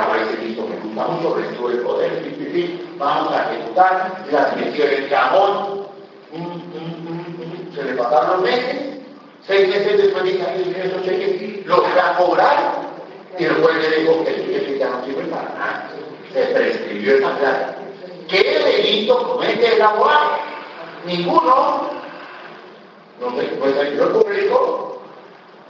[0.47, 2.23] listo, me gusta mucho, recibo el poder,
[2.99, 5.89] vamos a ejecutar las misiones de amor.
[7.75, 8.99] Se le pasaron los meses,
[9.47, 12.59] seis meses después de que esos cheques, los va a cobrar
[13.39, 15.91] y el juez le dijo que el cheque ya no sirve para nada.
[16.35, 17.77] Se prescribió esa plata.
[18.29, 20.39] ¿Qué delito comete el abogado?
[21.07, 21.98] Ninguno.
[23.21, 25.03] No sé, puede ser servidor público.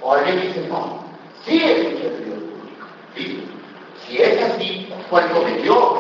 [0.01, 1.05] O alguien dice, no,
[1.45, 2.87] sí es un servidor público.
[3.17, 3.49] Sí.
[4.07, 5.99] Si es así, pues cometió.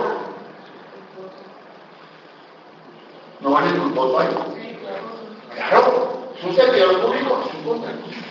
[3.40, 4.28] ¿No van el culposo ahí?
[5.54, 8.26] Claro, es un servidor público, es un contratista.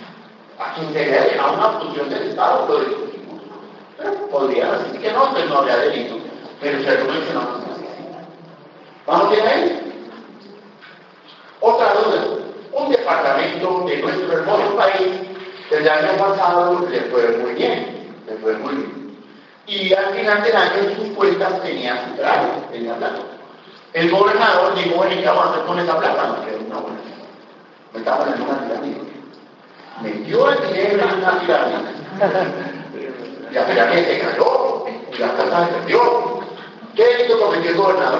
[0.59, 3.41] A quien se le ha dejado una función del Estado, lo discutimos.
[3.97, 6.17] Pero podría decir que no, entonces no habría delito.
[6.59, 7.67] Pero se lo mencionamos
[9.05, 10.05] ¿Vamos bien ahí?
[11.61, 12.46] Otra duda.
[12.77, 15.07] Un departamento de nuestro hermoso país,
[15.71, 19.17] el año pasado le fue muy bien, le fue muy bien.
[19.65, 23.19] Y al final del año sus cuentas tenían su traje, tenía plata.
[23.93, 26.45] El gobernador dijo, bueno, ¿qué vamos a hacer con esa plata?
[26.45, 26.97] Quedó una buena.
[27.93, 29.01] Me estaba en una pirámide.
[30.03, 31.77] Metió el dinero en una pirámide.
[33.51, 36.39] La pirámide se cayó, y la plata se perdió.
[36.95, 38.17] ¿Qué delito cometió el gobernador?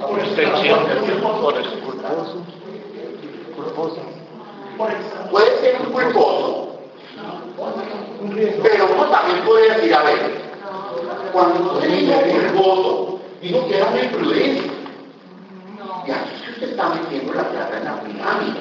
[0.00, 0.78] Por extensión,
[1.20, 1.54] por
[3.54, 4.00] culposo.
[5.30, 6.78] Puede ser un culposo,
[8.62, 10.42] pero uno también puede decir, a ver,
[11.32, 14.72] cuando usted dice culposo, digo que era una imprudencia.
[16.06, 18.60] Y aquí es que usted está metiendo la plata en la pirámide.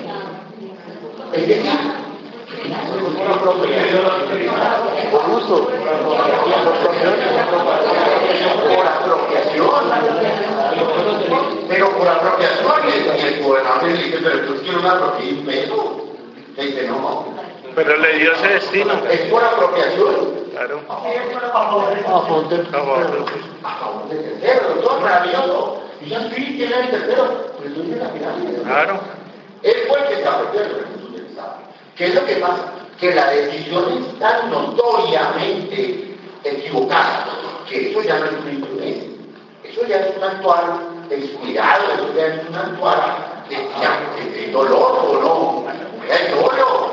[1.34, 1.72] Es decir,
[5.12, 5.68] por uso,
[8.76, 9.70] por apropiación,
[11.68, 16.02] pero por apropiación el, el gobernador le dice, pero tú quieres una apropié un peso.
[16.58, 17.26] Le dice, no.
[17.76, 18.94] Pero le dio ese destino.
[19.10, 20.42] Es por apropiación.
[20.52, 20.82] Claro.
[20.90, 20.94] A
[21.52, 22.04] favor del
[22.50, 22.68] del-
[23.64, 25.82] A favor del tercero, todo es maravilloso.
[26.02, 27.24] Y ya sí, tiene el tercero,
[27.62, 28.62] pero tú la pirámide.
[28.64, 29.00] Claro.
[29.64, 30.62] Él fue el que estableció.
[32.02, 32.66] ¿Qué es lo que pasa?
[33.00, 37.28] Que la decisión es tan notoriamente equivocada
[37.70, 39.10] que eso ya no es una imprudencia.
[39.64, 44.98] Eso ya es un actuar descuidado, eso ya es un actuar de, de- de dolor
[45.00, 46.12] o no.
[46.12, 46.92] Es dolo.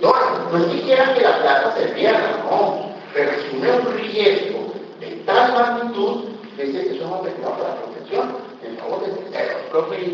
[0.00, 0.48] dolo.
[0.52, 2.90] No es siquiera que la plata se pierda, no.
[3.12, 8.78] Pero asume un riesgo de tal magnitud que que somos pecados para la protección en
[8.78, 9.58] favor tercero.
[9.72, 10.04] Profe, y,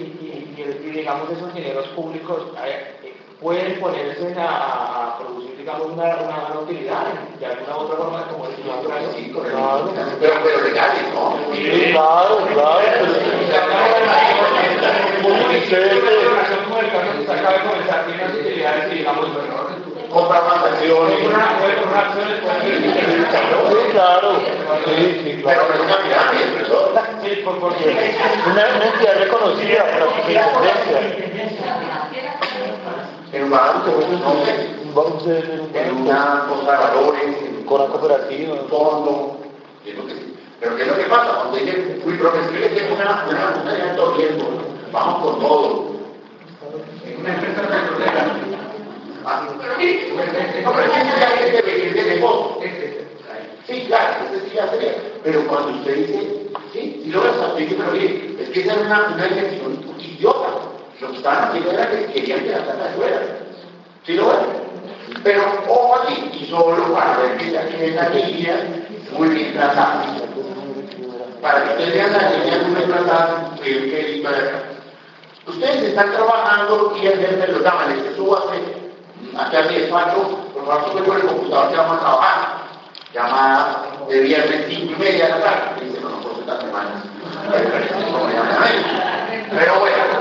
[0.57, 3.00] y- y- digamos esos dineros públicos eh, eh,
[3.41, 7.05] pueden ponerse a, producir, digamos, una, una, una utilidad
[7.39, 9.39] de alguna u otra forma, como decía No, Francisco.
[9.39, 9.93] correcto.
[10.21, 11.39] Pero, pero legales, ¿no?
[11.55, 12.81] Sí, claro, claro.
[17.31, 19.71] acaba de comenzar, tiene unas utilidades y digamos, bueno,
[20.11, 21.21] Compra más acciones.
[21.23, 22.13] comprar
[23.71, 24.41] Sí, claro.
[24.85, 25.75] Sí, sí, Pero claro.
[25.75, 26.93] es una pirámide, profesor.
[27.23, 28.17] Sí, por, porque
[28.51, 30.99] Una, una entidad reconocida para su independencia.
[33.33, 37.65] En un banco, no sé, Un banco de un en una cosa de valores, en
[37.65, 38.55] con una cooperativa.
[38.55, 39.37] un fondo,
[39.87, 39.95] es.
[40.59, 41.37] Pero ¿qué es lo que pasa?
[41.37, 44.49] Cuando dicen, uy, profesor, es que es una, una, una de alto riesgo,
[44.93, 45.91] vamos con todo.
[47.07, 48.37] En una empresa petrolera.
[49.25, 50.13] Ah, pero sí,
[50.65, 52.57] no, pero es es negocio.
[53.67, 54.95] Sí, claro, ese sí ya sería.
[55.23, 58.73] Pero cuando usted dice, sí, sí lo vas a hacer, pero bien, es que esa
[58.73, 60.49] es una, una elección idiota.
[61.01, 63.21] Lo que estaban haciendo era que querían que la plata fuera.
[64.05, 64.39] ¿Sí lo ven?
[65.25, 65.43] Pero
[66.03, 68.57] aquí, y solo para ver que ya tienen la línea
[69.13, 70.05] muy bien tratada.
[71.41, 74.23] Para que ustedes vean la línea muy bien tratada, que que
[75.47, 78.61] Ustedes están trabajando y el jefe los llama, les dice, súbase,
[79.37, 82.61] aquí al despacho, por favor, sube con el computador que vamos a trabajar.
[83.15, 85.85] Llama de viernes cinco y media de la tarde.
[85.85, 87.03] Dice, no, no puedo estar semanas.
[89.51, 90.20] Pero bueno,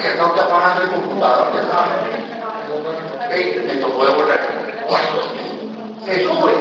[0.00, 3.32] que no está pagando el computador, ya saben.
[3.32, 4.40] Ey, me tocó devolver.
[6.04, 6.52] Se sube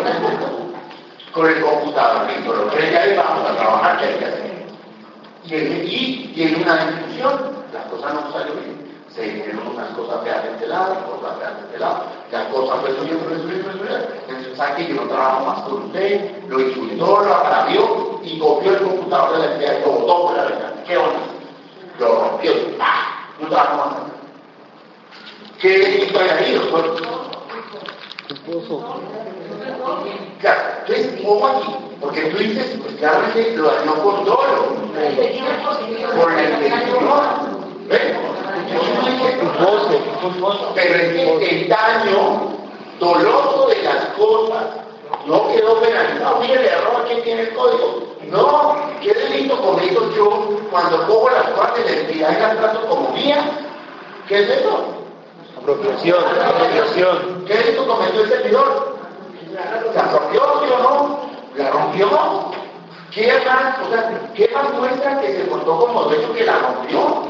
[1.32, 4.50] con el computador, los tres ya le vamos a trabajar, ¿qué hay que hacer?
[5.46, 8.90] Y, y tiene una discusión, las cosas no salieron bien.
[9.16, 12.82] Se dijeron unas cosas feas de este lado, cosas feas de este lado, las cosas
[12.82, 14.08] fue subiendo, fue subiendo, fue subiendo.
[14.28, 16.44] Entonces, ¿sabe que yo no trabajo más con usted?
[16.48, 20.38] Lo insultó, lo agravió y copió el computador de la entidad y lo botó por
[20.38, 20.84] la ventana.
[20.86, 21.20] ¿Qué onda?
[22.00, 23.19] Lo rompió, ¡pah!
[23.48, 23.96] Más.
[25.60, 26.96] ¿Qué hay ahí, doctor?
[30.40, 34.76] Claro, entonces, ojo aquí, porque tú dices, pues claramente lo dañó con dolo,
[36.16, 37.60] por la intención.
[37.88, 38.02] ¿Ves?
[40.22, 40.72] Culposo.
[40.76, 42.58] Pero es que el daño
[43.00, 44.79] doloso de las cosas
[45.30, 46.40] no quedó penalizado.
[46.40, 48.16] Mire el error que tiene el código.
[48.30, 52.90] No, ¿qué delito cometo yo cuando cojo las cosas de la entidad y las trato
[52.90, 53.46] como mías?
[54.28, 54.86] ¿Qué es eso?
[55.58, 57.46] Apropiación, apropiación.
[57.46, 58.98] ¿Qué delito cometió el servidor?
[59.94, 61.20] ¿Se apropió, sí o no?
[61.56, 62.10] ¿La rompió?
[63.12, 67.24] ¿Qué más, o sea, qué más muestra que se portó como dueño que la rompió?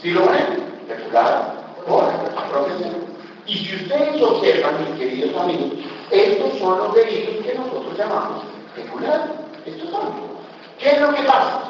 [0.00, 0.64] ¿Sí lo ven?
[1.10, 1.44] Claro,
[1.86, 3.06] por apropiación.
[3.46, 5.72] Y si ustedes observan, mis queridos amigos,
[6.10, 9.32] estos son los delitos que nosotros llamamos peculiar.
[9.64, 10.36] Estos son.
[10.78, 11.62] ¿Qué es lo que pasa?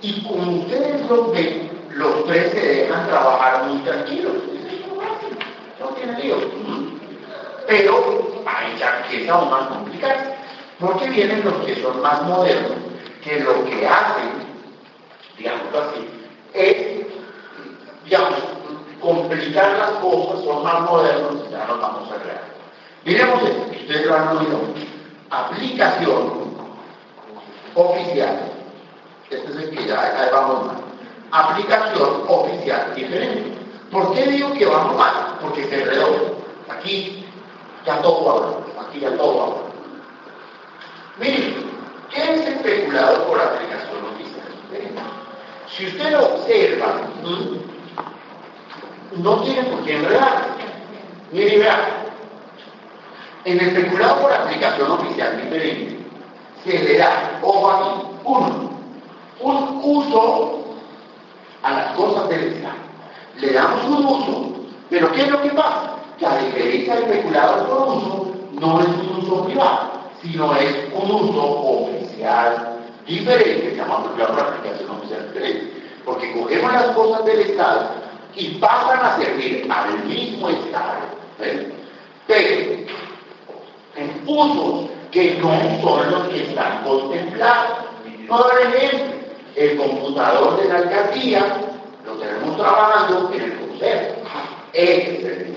[0.00, 4.32] Y como ustedes lo ven, los tres se dejan trabajar muy tranquilos.
[5.78, 6.36] No tiene lío.
[7.66, 10.34] Pero ahí ya empieza aún más complicado.
[10.78, 12.78] Porque vienen los que son más modernos,
[13.22, 14.30] que lo que hacen,
[15.36, 16.08] digamos así,
[16.54, 17.06] es,
[18.04, 18.38] digamos,
[18.98, 22.59] complicar las cosas, son más modernos, ya nos vamos a crear.
[23.04, 24.60] Miremos esto, ustedes lo han oído.
[25.30, 26.50] Aplicación
[27.74, 28.52] oficial.
[29.30, 30.76] Este es el que ya, ahí vamos mal.
[31.30, 33.56] Aplicación oficial diferente.
[33.90, 35.38] ¿Por qué digo que vamos mal?
[35.40, 36.36] Porque se enredó.
[36.68, 37.24] Aquí
[37.86, 38.56] ya todo habla.
[38.86, 39.62] Aquí ya todo habla.
[41.18, 41.70] Miren,
[42.10, 45.02] ¿qué es especulado por aplicación oficial diferente?
[45.68, 47.00] Si usted lo observa,
[49.16, 50.48] no tiene por qué enredar.
[51.32, 52.09] Mire, vea,
[53.44, 55.98] en el especulado por aplicación oficial diferente,
[56.64, 58.70] se le da, ojo aquí, uno,
[59.40, 60.58] un uso
[61.62, 62.74] a las cosas del Estado.
[63.36, 64.52] Le damos un uso,
[64.90, 65.94] pero ¿qué es lo que pasa?
[66.18, 71.10] Que a diferencia del especulado por uso, no es un uso privado, sino es un
[71.10, 72.76] uso oficial
[73.06, 75.82] diferente, se llama especulado por aplicación oficial diferente.
[76.04, 77.90] Porque cogemos las cosas del Estado
[78.34, 81.00] y pasan a servir al mismo Estado,
[81.38, 81.72] ¿ven?
[82.26, 82.90] pero
[83.96, 85.50] en usos que no
[85.82, 87.78] son los que están contemplados.
[88.28, 89.14] Por ejemplo,
[89.56, 91.60] el computador de la alcaldía
[92.06, 94.14] lo tenemos trabajando en el consejo.
[94.72, 95.54] Este,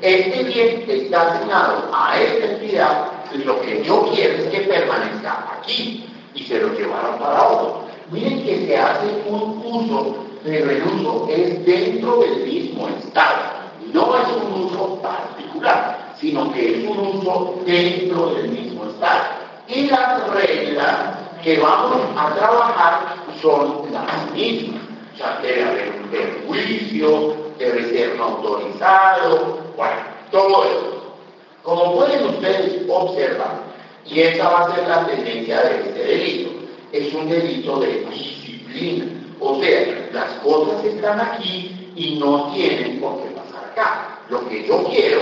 [0.00, 5.46] este bien está asignado a esta entidad y lo que yo quiero es que permanezca
[5.58, 7.82] aquí y se lo llevaron para otro.
[8.10, 10.82] Miren que se hace un uso, pero el
[11.30, 13.58] es dentro del mismo Estado.
[13.92, 19.24] No es un uso particular, sino que es un uso dentro del mismo Estado.
[19.66, 24.82] Y las reglas que vamos a trabajar son las mismas.
[25.14, 29.96] O sea, debe haber un perjuicio, debe ser no autorizado, bueno,
[30.30, 31.14] todo eso.
[31.62, 33.62] Como pueden ustedes observar,
[34.04, 36.50] y esa va a ser la tendencia de este delito,
[36.92, 39.06] es un delito de disciplina.
[39.40, 44.20] O sea, las cosas están aquí y no tienen por qué pasar acá.
[44.28, 45.20] Lo que yo quiero,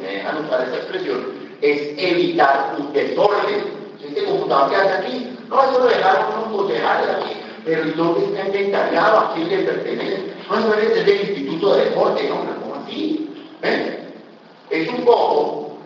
[0.00, 3.84] me dejan usar esa expresión, es evitar un desorden.
[4.04, 8.46] Este computador que hace aquí, no, eso lo dejaron unos concejales aquí, pero que está
[8.46, 10.34] inventariado, a quién le pertenece.
[10.48, 13.30] No, eso es del Instituto de Deporte, no, como así.
[13.62, 14.12] ¿Ven?
[14.68, 15.78] Es un poco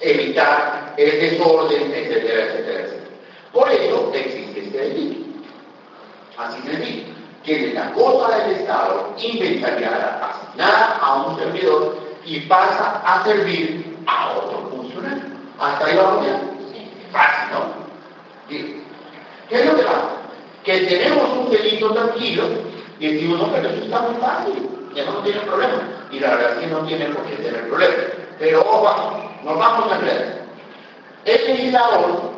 [0.00, 3.04] evitar el desorden, etcétera, etcétera, etcétera.
[3.52, 5.24] Por eso existe este delito.
[6.38, 7.04] Así se dice,
[7.44, 13.96] que de la cosa del Estado inventariada, asignada a un servidor y pasa a servir
[14.06, 15.24] a otro funcionario.
[15.58, 16.54] Hasta ahí vamos bien.
[17.12, 17.84] Fácil, ¿no?
[18.48, 20.08] ¿Qué es lo que pasa?
[20.64, 22.44] Que tenemos un delito tranquilo
[22.98, 25.82] y decimos, no, pero eso está muy fácil, ya no tiene problema.
[26.10, 27.94] Y la verdad es que no tiene por qué tener problema.
[28.38, 30.44] Pero ojo, nos vamos a ver.
[31.24, 32.32] El legislador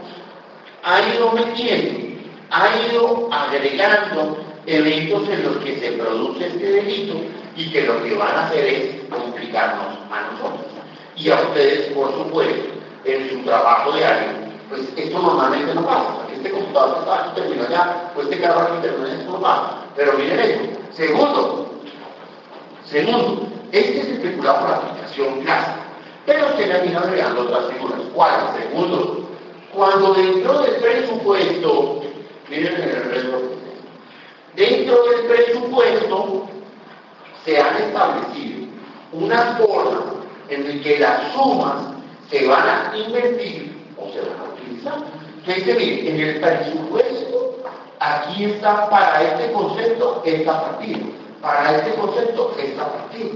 [0.82, 7.14] ha ido metiendo, ha ido agregando eventos en los que se produce este delito
[7.56, 10.66] y que lo que van a hacer es complicarnos a nosotros.
[11.16, 14.28] Y a ustedes, por supuesto, en su trabajo diario,
[14.68, 16.26] pues esto normalmente no pasa.
[16.32, 19.70] Este computador está terminó ya, pues este carro aquí terminó, esto no pasa.
[19.96, 20.80] Pero miren esto.
[20.92, 21.70] Segundo,
[22.84, 25.76] segundo, este es especulado por la aplicación clásica.
[26.26, 28.00] Pero se le han ido agregando otras figuras.
[28.12, 28.54] ¿Cuál?
[28.58, 29.28] Segundo,
[29.72, 32.02] cuando dentro del presupuesto,
[32.50, 33.42] miren el resto,
[34.54, 36.48] dentro del presupuesto
[37.46, 38.66] se han establecido
[39.12, 40.02] unas formas
[40.48, 41.76] en las que las sumas
[42.28, 44.98] se van a invertir o se van a utilizar.
[45.46, 47.56] Entonces, miren, en el presupuesto,
[48.00, 50.98] aquí está para este concepto esta partida,
[51.40, 53.30] para este concepto esta partida.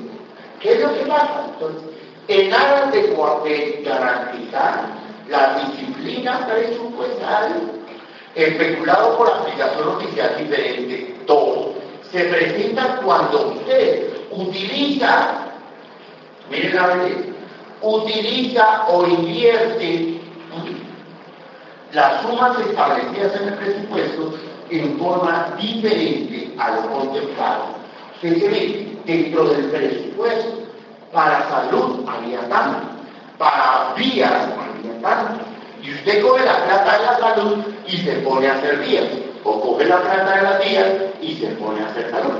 [0.58, 1.46] ¿Qué es lo que pasa?
[1.52, 1.82] Entonces,
[2.26, 4.86] en aras de, garantizar
[5.28, 7.56] la disciplina presupuestaria,
[8.34, 11.79] especulado por aplicación oficial diferente, todo,
[12.12, 15.46] se presenta cuando usted utiliza,
[16.50, 17.30] miren la belleza,
[17.82, 20.20] utiliza o invierte
[21.92, 24.34] las sumas establecidas en el presupuesto
[24.70, 27.64] en forma diferente a lo contemplado.
[28.20, 30.70] Se ve dentro del presupuesto
[31.12, 32.88] para salud había tanto,
[33.38, 35.44] para vías había tanto.
[35.82, 39.06] Y usted coge la plata de la salud y se pone a hacer vías,
[39.44, 40.86] o coge la plata de las vías
[41.20, 42.32] y se pone a hacer salud.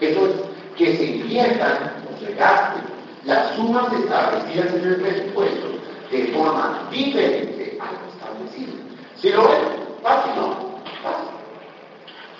[0.00, 0.32] Eso es
[0.76, 2.82] que se inviertan o se gasten
[3.24, 5.66] las sumas establecidas en el presupuesto
[6.10, 8.72] de forma diferente a lo establecido.
[9.16, 9.60] ¿Sí lo ven?
[10.02, 10.80] Fácil, ¿no?
[11.02, 11.28] Fácil.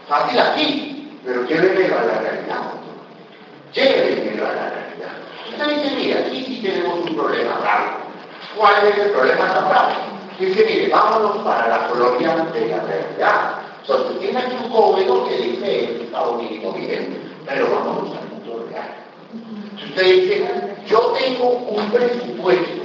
[0.09, 2.63] Fácil aquí, pero llévenlo a la realidad.
[3.75, 5.13] Llévenlo a la realidad.
[5.51, 7.91] Usted dice, mira, aquí sí tenemos un problema raro.
[8.57, 9.95] ¿Cuál es el problema tan raro?
[10.39, 13.70] Dice, mire, vámonos para la colonia de la realidad.
[13.91, 18.95] Usted tiene aquí un código que dice bonito, bien, pero vámonos al mundo real.
[19.79, 20.49] Si usted dice,
[20.87, 22.83] yo tengo un presupuesto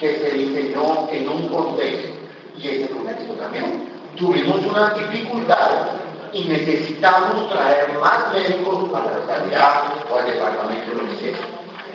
[0.00, 2.08] que se diseñó en un contexto,
[2.56, 5.92] y ese contexto también, tuvimos unas dificultades
[6.32, 11.38] y necesitamos traer más médicos para la sanidad o al departamento de sea.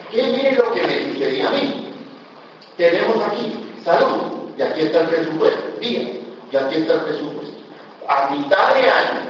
[0.09, 1.89] ¿Qué es lo que me sucedía a mí?
[2.77, 7.52] Tenemos aquí salud, y aquí está el presupuesto, bien, y aquí está el presupuesto.
[8.07, 9.21] A mitad de año,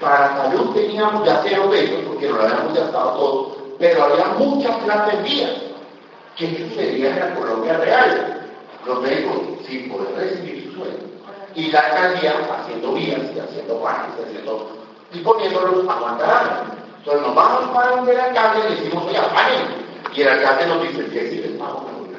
[0.00, 5.12] para salud teníamos ya cero pesos, porque lo habíamos gastado todo, pero había mucha plata
[5.12, 5.52] en vías.
[6.36, 8.48] ¿Qué sucedía en la Colombia real?
[8.86, 10.98] Los médicos sin poder recibir su sueldo.
[11.54, 14.70] Y la alcaldía haciendo vías y haciendo bajes, haciendo,
[15.12, 16.64] y poniéndolos a aguantar.
[16.98, 19.90] Entonces nos vamos para donde el alcalde y le decimos, oye, paguen.
[20.14, 22.10] Y el alcalde nos dice, que si les pago, me voy.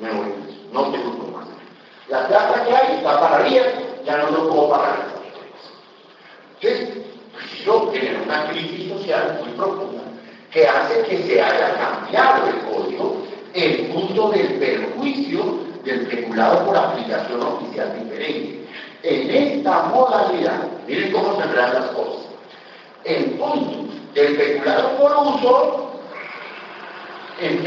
[0.00, 0.58] Me voy preso.
[0.72, 1.46] No tengo más.
[2.08, 3.66] La plata que hay está para vías,
[4.08, 5.06] ya no lo puedo pagar.
[6.60, 7.04] Entonces,
[7.64, 10.02] yo tengo una crisis social muy profunda
[10.50, 16.76] que hace que se haya cambiado el código en punto del perjuicio del peculado por
[16.76, 18.66] aplicación oficial diferente.
[19.02, 22.26] En esta modalidad, miren cómo se verán las cosas.
[23.04, 25.90] En punto del peculado por uso,
[27.40, 27.58] en,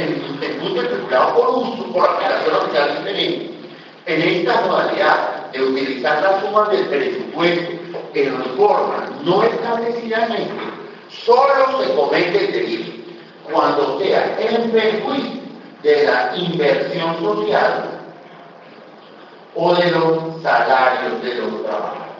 [0.60, 3.52] punto del peculado por uso, por aplicación oficial diferente,
[4.08, 7.72] en esta modalidad de utilizar las sumas del presupuesto
[8.14, 10.50] en forma no establecida en
[11.10, 12.92] solo se comete el delito
[13.52, 15.42] cuando sea en perjuicio
[15.84, 18.02] de la inversión social
[19.56, 22.12] o de los salarios de los trabajadores.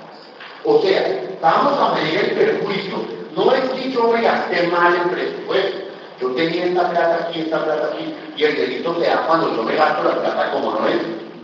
[0.66, 2.98] O sea, vamos a medir el perjuicio.
[3.36, 5.78] No es que yo me gasté mal el presupuesto.
[6.20, 9.64] Yo tenía esta plata aquí, esta plata aquí, y el delito se da cuando yo
[9.64, 10.98] me gasto la plata como no es.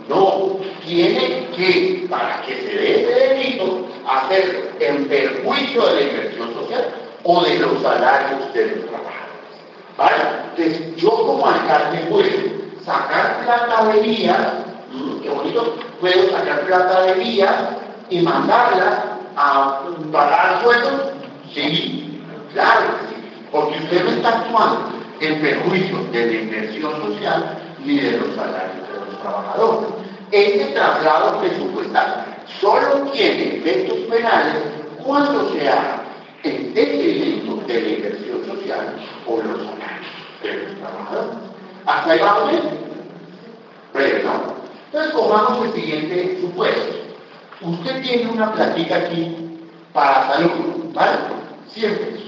[0.08, 0.57] No,
[0.88, 6.94] tiene que, para que se dé ese delito, hacer en perjuicio de la inversión social
[7.24, 9.28] o de los salarios de los trabajadores.
[9.96, 10.14] ¿Vale?
[10.56, 12.28] Entonces, yo como alcalde puedo
[12.84, 14.38] sacar plata de vías,
[15.22, 17.54] qué bonito, puedo sacar plata de vías
[18.08, 21.12] y mandarla a pagar sueldos,
[21.52, 22.22] sí,
[22.54, 22.86] claro,
[23.52, 28.88] porque usted no está actuando en perjuicio de la inversión social ni de los salarios
[28.88, 29.97] de los trabajadores.
[30.30, 32.26] Este traslado presupuestal
[32.60, 34.56] solo tiene efectos penales
[35.02, 36.02] cuando se haga
[36.42, 40.12] en detrimento de la inversión social o los salarios
[40.42, 41.38] de los trabajadores.
[41.86, 42.88] Hasta ahí vamos bien.
[44.24, 44.54] ¿no?
[44.86, 46.96] Entonces, comamos el siguiente supuesto.
[47.62, 49.58] Usted tiene una platica aquí
[49.92, 51.18] para salud, ¿vale?
[51.68, 52.18] Siempre.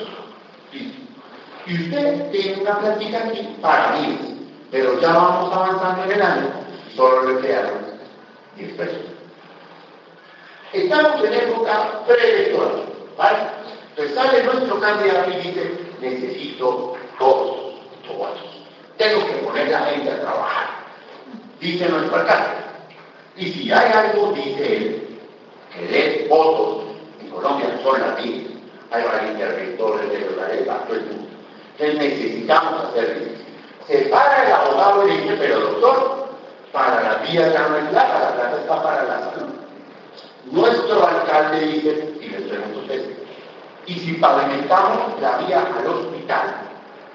[1.67, 6.51] Y usted tiene una platica aquí para mí, pero ya vamos avanzando en el año,
[6.97, 7.90] solo le quedaron
[8.61, 9.01] 10 pesos.
[10.73, 12.85] Estamos en época preelectoral,
[13.17, 13.39] ¿vale?
[13.91, 17.75] Entonces sale nuestro candidato y dice, necesito todos
[18.07, 18.61] los votos.
[18.97, 20.69] Tengo que poner la gente a trabajar.
[21.59, 22.61] Dice nuestro alcalde.
[23.37, 25.19] Y si hay algo, dice él,
[25.75, 26.85] que dé votos
[27.21, 28.53] en Colombia son latinos.
[28.91, 31.29] Hay varios interventores de el mundo.
[31.79, 33.41] Entonces necesitamos hacer.
[33.87, 36.20] Se para el abogado y dice, pero doctor,
[36.73, 39.51] para la vía ya no es plata, la plata está para la salud.
[40.51, 43.19] Nuestro alcalde dice, y les pregunto a ustedes,
[43.87, 46.55] ¿y si pavimentamos la vía al hospital,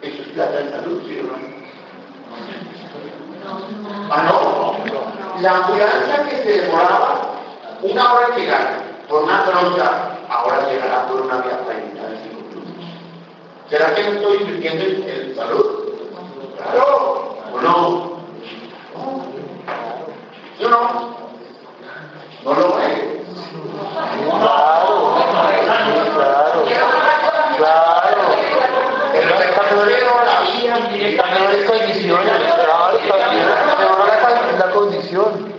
[0.01, 1.55] eso es plata de salud, sí o no?
[4.09, 5.41] Ah, no.
[5.41, 7.35] La ambulancia que se demoraba
[7.81, 12.35] una hora en llegar por una trocha, ahora llegará por una vía pavimentada de cinco
[13.69, 15.85] ¿Será que no estoy invirtiendo en, en salud?
[16.57, 18.15] Claro, ¿o no?
[20.57, 20.79] ¿Sí o no?
[22.43, 23.15] ¿No lo es?
[24.39, 25.15] Claro,
[25.65, 26.65] claro,
[27.57, 28.23] claro.
[29.13, 30.75] El rectorero, la vía,
[31.09, 35.55] Están mejores condiciones, claro, también la condición.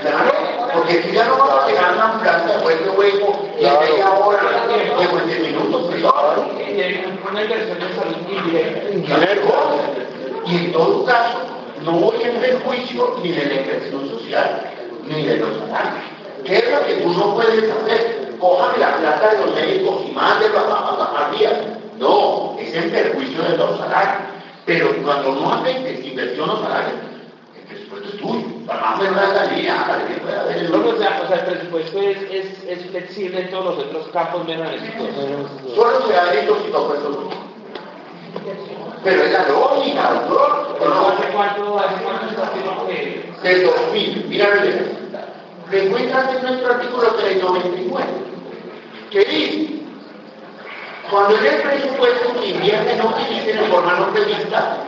[0.00, 0.32] Claro,
[0.74, 4.40] porque si ya no vamos a llegar una ambulancia de hueco y en media hora,
[4.66, 5.80] de 20 minutos.
[5.94, 9.16] Y hay una inversión de salud indirecta.
[9.16, 10.04] Claro.
[10.46, 11.43] Y en todo caso,
[11.84, 14.70] no voy en perjuicio ni de la inversión social,
[15.06, 16.04] ni de los salarios.
[16.44, 18.36] ¿Qué es lo que tú no puedes hacer?
[18.40, 21.78] Cójame la plata de los médicos y mándenlo a la familia.
[21.98, 24.28] No, es en perjuicio de los salarios.
[24.66, 26.94] Pero cuando no afectes inversión o salarios,
[27.54, 28.46] el presupuesto es tuyo.
[28.66, 31.44] Para hacer una salida, para que pueda haber el No, o sea, o sea, el
[31.44, 35.08] presupuesto es, es, es flexible en todos los otros campos menos en estos.
[35.74, 37.54] Solo se da delitos y no.
[39.04, 40.78] Pero es la lógica, doctor.
[41.12, 44.26] ¿Hace cuánto, hace cuánto que del 2000.
[44.28, 45.04] Mira bien.
[45.70, 48.06] Recuerda en nuestro artículo 399.
[49.10, 49.74] que dice?
[51.10, 54.78] Cuando en el presupuesto se invierte no utilice de forma no prevista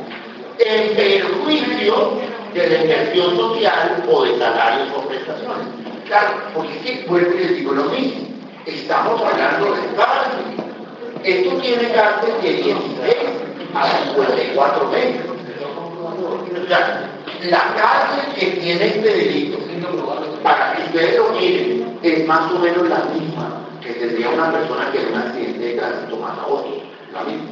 [0.59, 2.13] en perjuicio
[2.55, 5.67] de la inversión social o de salarios o prestaciones.
[6.07, 8.29] Claro, porque es que vuelvo y les digo lo mismo.
[8.65, 10.45] Estamos hablando de cárcel.
[11.23, 12.77] Esto tiene cárcel de 16
[13.83, 15.23] a 54 meses.
[15.27, 17.11] O sea,
[17.43, 19.59] la cárcel que tiene este delito,
[20.43, 24.91] para que ustedes lo miren, es más o menos la misma que tendría una persona
[24.91, 26.71] que en un accidente de tránsito mata a otro.
[27.13, 27.51] La misma.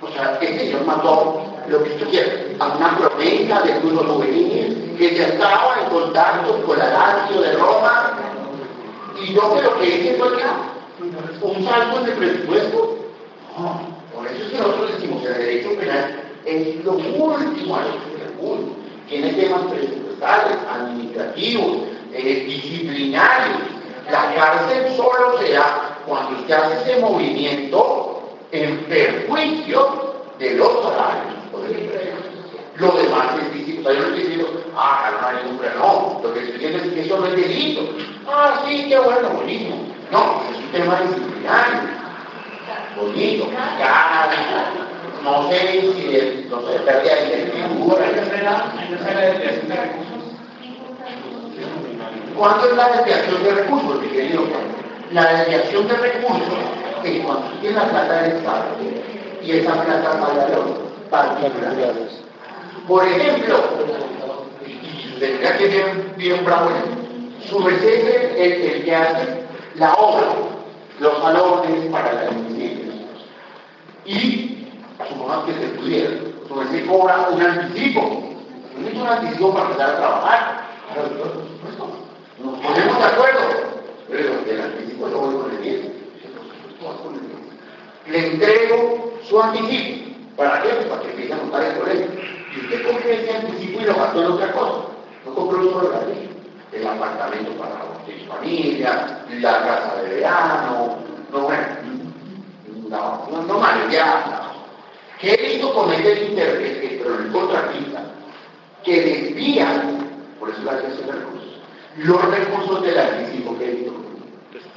[0.00, 5.14] O sea, este señor mató lo que usted a una promesa de unos juveniles que
[5.14, 8.18] ya estaba en contacto con la Lazio de Roma,
[9.20, 10.44] y yo lo que hice fue que
[11.40, 12.96] un salto en el presupuesto.
[14.34, 18.18] Eso es que nosotros decimos que el derecho penal es lo último a lo que
[18.18, 18.62] se recurre.
[19.08, 21.76] Tiene temas presupuestales, administrativos,
[22.12, 23.58] eh, disciplinarios.
[24.10, 28.22] La cárcel solo se da cuando usted hace ese movimiento
[28.52, 31.34] en perjuicio de los salarios.
[32.76, 33.92] Lo demás es disciplina.
[33.92, 36.20] Yo no estoy diciendo, ah, no hay ningún no.
[36.22, 37.80] Lo que estoy diciendo es que eso no es delito.
[38.28, 39.74] Ah, sí, qué bueno, bonito.
[40.12, 42.07] No, es un tema disciplinario.
[43.00, 44.88] Bonito, caro.
[45.22, 48.06] No sé si no sé, pérdida de figura.
[52.36, 54.42] ¿Cuándo es la desviación de recursos, mi querido?
[55.12, 56.58] La desviación de recursos
[57.04, 58.64] es cuando tiene la plata del Estado
[59.42, 60.78] y esa plata va a los
[61.10, 62.22] particulares.
[62.86, 63.58] Por ejemplo,
[64.66, 66.70] y tendría que bien, bien bravo
[67.48, 69.44] su es el, el, que hace
[69.76, 70.26] la obra,
[71.00, 72.77] los salones para las municipios.
[74.08, 74.66] Y,
[75.06, 76.10] supongamos que se pudiera,
[76.48, 78.32] su merced cobra un anticipo.
[78.78, 80.64] No es un anticipo para empezar a trabajar.
[82.42, 83.40] Nos ponemos de acuerdo,
[84.08, 85.86] pero el anticipo lo voy con el 10.
[88.06, 90.08] Le entrego su anticipo.
[90.36, 90.68] ¿Para qué?
[90.68, 92.06] Para que empiece a montar el colegio.
[92.56, 94.84] Y usted coge ese anticipo y lo gastó en otra cosa.
[95.26, 95.92] No compró un solo.
[96.72, 97.74] El apartamento para
[98.06, 100.96] su familia, la casa de verano,
[101.30, 101.87] no, bueno,
[102.88, 104.52] no, no, no ya.
[105.20, 108.02] ¿Qué he visto con el interés, pero el contratista,
[108.84, 109.82] que desvía,
[110.38, 111.60] por eso la creación de recursos,
[111.96, 113.94] los recursos del anticipo que he visto.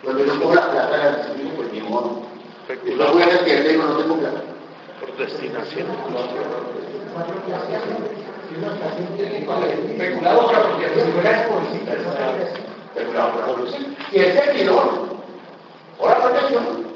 [0.04, 2.24] Cuando yo pongo la plata del anticipo, pues ni modo.
[2.68, 4.42] Yo voy a decir, tengo, no tengo plata.
[5.00, 5.88] Por destinación.
[9.90, 10.48] Especulado
[13.32, 13.96] por apropiación.
[14.12, 15.18] Y el servidor,
[16.00, 16.91] por apropiación,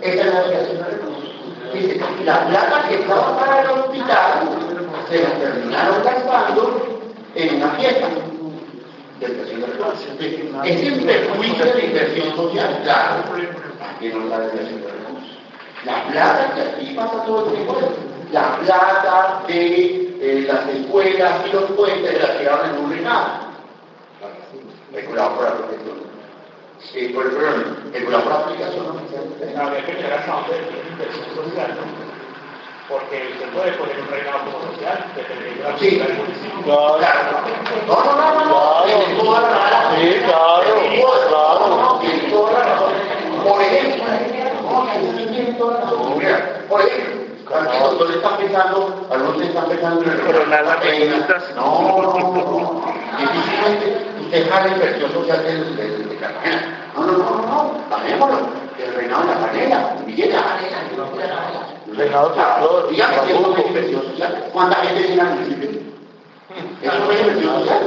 [0.00, 1.12] esa es la de.
[1.74, 4.48] Dice, la plata que estaba para el hospital
[5.08, 7.00] se la terminaron gastando
[7.34, 8.08] en una fiesta.
[10.64, 13.24] Es el perjuicio de la inversión social, claro,
[14.00, 15.38] que no la desviación de recursos.
[15.84, 17.78] La plata que aquí pasa todo el tiempo,
[18.32, 22.90] la plata de eh, las escuelas y los puentes las quedaron en un
[24.92, 25.00] reinado.
[25.00, 25.96] Regulado por la protección.
[26.92, 27.64] Sí, por el problema,
[28.22, 29.24] por la aplicación oficial.
[29.60, 30.18] Habría que llegar
[30.52, 32.12] es inversión social, ¿no?
[32.88, 35.90] porque se puede poner un reinado como social, dependiendo de la Sí.
[35.96, 36.62] del municipio.
[36.64, 37.20] Claro.
[37.86, 38.84] No, no, no, no.
[38.84, 39.22] Claro.
[39.22, 39.96] Toda la razón.
[40.02, 41.58] Sí, claro, Tiene toda- claro.
[41.60, 42.92] No, no, tiene toda la razón.
[43.44, 44.04] Por ejemplo,
[46.68, 47.22] por ejemplo,
[47.80, 50.78] doctores están pensando, algunos están pensando en el Pero nada.
[51.54, 52.82] No, no, no, no.
[53.18, 56.90] Difícilmente usted jala inversión social de, de, de Cartagena.
[56.94, 57.88] No, no, no, no, no.
[57.90, 58.38] Paguémoslo.
[58.82, 60.78] El reinado de la panela, Villa la panela,
[61.94, 63.50] Reinado de flor, Dígame que es Tampoco.
[63.52, 64.44] una inversión social.
[64.52, 65.70] ¿Cuánta gente tiene al municipio?
[66.82, 67.82] Eso es inversión social.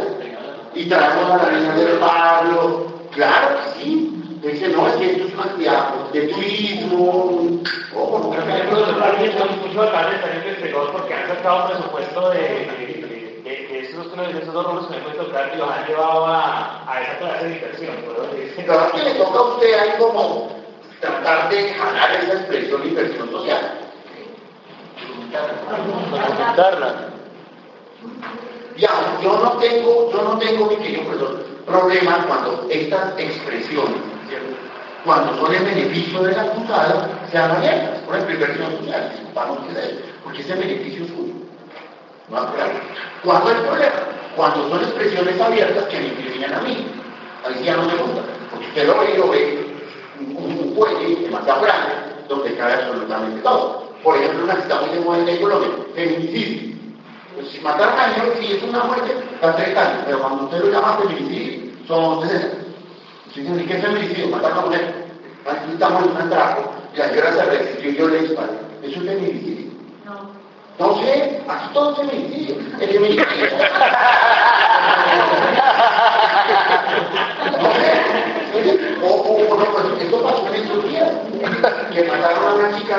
[0.75, 2.85] Y traemos a la niña del barrio.
[3.11, 4.11] Claro que sí.
[4.43, 7.61] Dice, no, es que esto es una actividad de turismo.
[12.29, 12.94] De,
[13.45, 17.17] de, de esos, dos rubros que me tocar y los han llevado a, a esa
[17.19, 17.95] clase de inversión.
[18.35, 20.49] es que le toca a usted ahí como
[20.99, 23.79] tratar de jalar esa expresión de inversión social.
[26.11, 27.09] Documentarla.
[28.77, 28.89] Ya,
[29.21, 34.55] yo no tengo, yo no tengo, mi querido profesor, problema cuando estas expresiones, ¿cierto?
[35.05, 37.99] cuando son en beneficio de la acusada, sean abiertas.
[37.99, 39.89] Por ejemplo, inversión social, disculpamos que sea,
[40.23, 41.34] porque ese beneficio es suyo.
[42.29, 42.53] ¿No?
[42.53, 42.71] Claro.
[43.23, 43.95] ¿Cuándo el problema?
[44.35, 46.87] Cuando son expresiones abiertas que me incriminan a mí.
[47.45, 48.21] Ahí sí ya no me gusta.
[48.49, 49.65] Porque usted lo ve y lo ve
[50.19, 51.93] un, fuelle demasiado grande,
[52.27, 53.89] donde cabe absolutamente todo.
[54.03, 56.75] Por ejemplo, una está muy de en Colombia, feminicidio.
[57.35, 60.59] Pues si mataron a niños, si es una muerte, está tres años, pero cuando usted
[60.59, 62.57] lo llama feminicidio, son 60.
[63.33, 64.29] Si dicen, ¿qué es feminicidio?
[64.29, 65.05] Matar a una mujer.
[65.45, 68.53] Aquí estamos en un atraco, y la señora se resistió yo le disparé.
[68.83, 69.64] ¿Es un feminicidio?
[70.77, 70.95] No.
[70.97, 72.55] Sé, aquí todo es feminicidio.
[72.81, 73.25] El feminicidio.
[77.61, 77.91] no sé.
[79.01, 81.11] O, o, o no, pues esto pasó en estos días.
[81.93, 82.97] Que mataron a una chica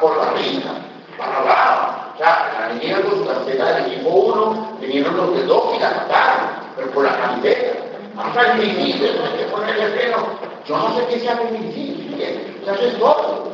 [0.00, 0.70] por la risa.
[1.16, 2.12] Para abajo.
[2.14, 5.78] O sea, la niña con su camiseta del equipo 1, vinieron los de dos y
[5.80, 7.78] la mataron, pero por la camiseta.
[8.18, 10.18] Hasta el feminicidio, hay que ponerle freno.
[10.66, 12.16] Yo no sé qué sea feminicidio.
[12.16, 13.51] O sea, eso es todo.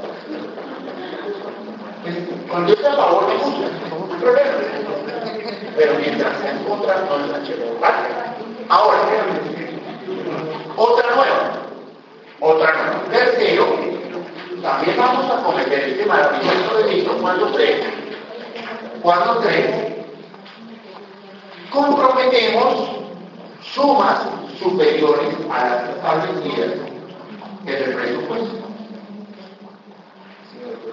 [2.48, 4.50] Cuando es a favor me gusta, no problema.
[5.76, 7.70] Pero mientras sea en contra, no es una chévere.
[8.68, 8.98] Ahora,
[10.76, 11.52] otra nueva.
[12.40, 13.04] Otra nueva.
[13.10, 13.66] Tercero,
[14.62, 17.80] también vamos a cometer este maravilloso delito cuando tres.
[19.02, 19.88] Cuando tres,
[21.70, 22.90] comprometemos
[23.62, 24.20] sumas
[24.58, 26.70] superiores a las establecidas
[27.66, 28.68] en el presupuesto.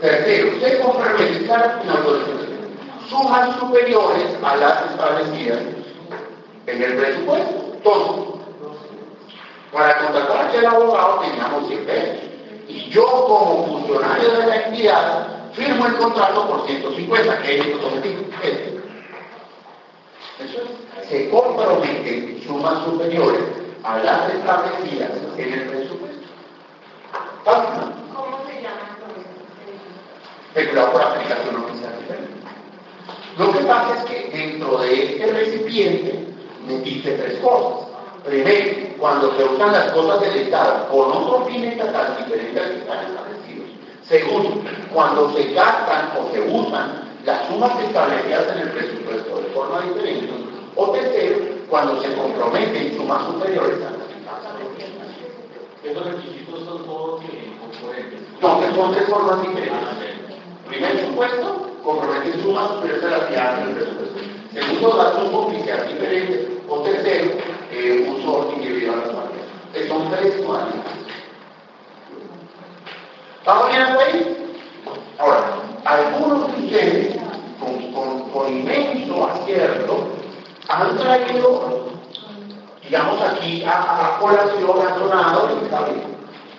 [0.02, 2.56] Tercero, se complementar en autorización.
[3.10, 5.60] Sumas superiores a las establecidas
[6.68, 7.78] en el presupuesto.
[7.84, 8.40] Todo.
[9.72, 12.16] Para contratar a aquel abogado teníamos 100 pesos.
[12.68, 17.72] Y yo como funcionario de la entidad firmo el contrato por 150, que es el
[20.40, 21.10] Eso es.
[21.10, 23.44] Se comprometen sumas superiores
[23.84, 26.28] a las establecidas en el presupuesto.
[27.44, 28.95] ¿Cómo se llama
[30.56, 31.94] Especulado por aplicación oficial
[33.38, 36.28] Lo que pasa es que dentro de este recipiente
[36.66, 37.90] metiste tres cosas.
[38.24, 42.78] Primero, cuando se usan las cosas del Estado con otro fin estatal diferente al que
[42.78, 43.68] están establecidos.
[44.08, 44.62] Segundo,
[44.94, 50.32] cuando se gastan o se usan las sumas establecidas en el presupuesto de forma diferente.
[50.78, 51.38] O tercero,
[51.70, 54.00] cuando se comprometen sumas superiores a las
[55.84, 57.22] Estos requisitos son todos
[57.60, 58.20] componentes.
[58.42, 60.15] No, que son tres formas diferentes.
[60.68, 64.20] Primer supuesto, comprometer sumas superiores a las que en el presupuesto.
[64.54, 66.62] Segundo, dar un oficial diferente.
[66.68, 67.32] O tercero,
[67.72, 69.88] eh, uso individual de las marcas.
[69.88, 71.06] Son tres modalidades.
[73.40, 74.56] ¿Estamos bien hasta ahí?
[75.20, 75.46] Ahora,
[75.86, 77.16] algunos de ustedes,
[77.60, 80.08] con, con, con inmenso acierto,
[80.68, 81.90] han traído,
[82.82, 85.50] digamos aquí, a, a colación, ha sonado,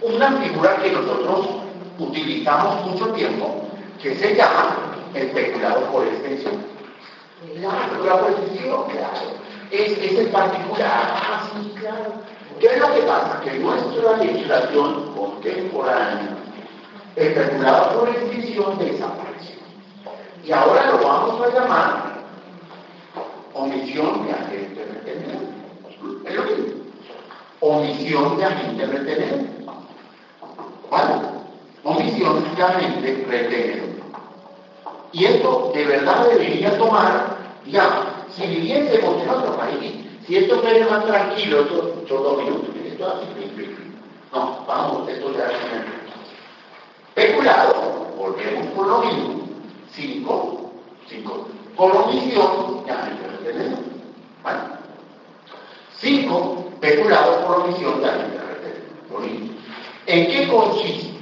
[0.03, 1.47] una figura que nosotros
[1.99, 3.66] utilizamos mucho tiempo,
[4.07, 6.65] que se llama especulado por extensión.
[7.61, 9.33] La especulado por extensión, claro,
[9.73, 12.13] es, es el particular, ah, sí, claro.
[12.61, 13.41] ¿Qué es lo que pasa?
[13.43, 16.37] Que nuestra legislación contemporánea,
[17.17, 19.57] especulado por extensión, desapareció.
[20.45, 22.17] Y ahora lo vamos a llamar
[23.55, 25.43] omisión de agente retenedor.
[26.25, 26.67] Es lo mismo.
[27.59, 29.41] Omisión de agente retenedor.
[30.91, 31.15] ¿Vale?
[31.83, 33.96] Omisión de agente retenedor.
[35.13, 37.37] Y esto de verdad debería tomar,
[37.67, 39.95] ya, si viviésemos en otro país,
[40.27, 43.27] si esto fuera más tranquilo, estos dos minutos, esto así,
[44.33, 45.57] no, vamos, esto ya es
[47.15, 49.41] Especulado, volvemos con lo mismo,
[49.93, 50.71] cinco,
[51.09, 53.79] cinco, con omisión de agente retenedor.
[54.43, 54.59] ¿Vale?
[55.99, 59.57] Cinco, peculado por omisión de agente retenedor.
[60.07, 61.17] ¿En qué consiste?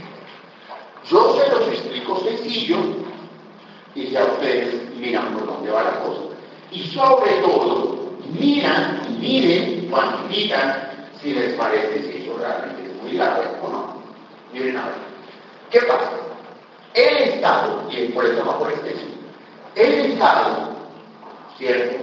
[1.09, 2.77] Yo se los explico sencillo
[3.95, 6.23] y ya ustedes miran por dónde va la cosa.
[6.71, 13.47] Y sobre todo, miran, miren, cuantifican si les parece si eso realmente es muy grave
[13.63, 14.03] o no.
[14.53, 14.95] Miren a ver.
[15.71, 16.11] ¿Qué pasa?
[16.95, 19.11] El Estado, y por eso va por extensión,
[19.75, 20.75] el Estado,
[21.59, 21.97] ¿cierto?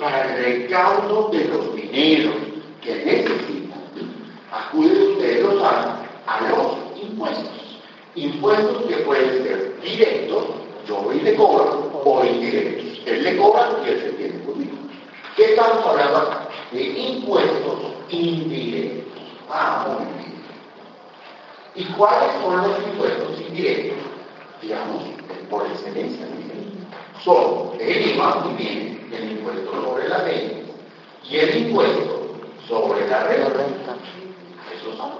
[0.00, 2.34] Para el recaudo de los dineros
[2.82, 3.76] que necesita,
[4.52, 5.46] acude ustedes
[6.26, 7.56] a los impuestos
[8.16, 10.44] impuestos que pueden ser directos,
[10.86, 13.00] yo voy y le cobro, o indirectos.
[13.06, 14.76] Él le cobra y él se tiene conmigo.
[15.36, 16.48] ¿Qué estamos hablando acá?
[16.72, 17.78] De impuestos
[18.10, 19.22] indirectos.
[19.50, 20.36] Ah, muy bien.
[21.74, 23.98] ¿Y cuáles son los impuestos indirectos?
[24.62, 25.02] Digamos,
[25.50, 26.26] por excelencia,
[27.24, 30.64] son el IVA, muy bien, el impuesto sobre la ley
[31.28, 32.36] y el impuesto
[32.68, 33.64] sobre la renta.
[34.74, 35.10] Esos son.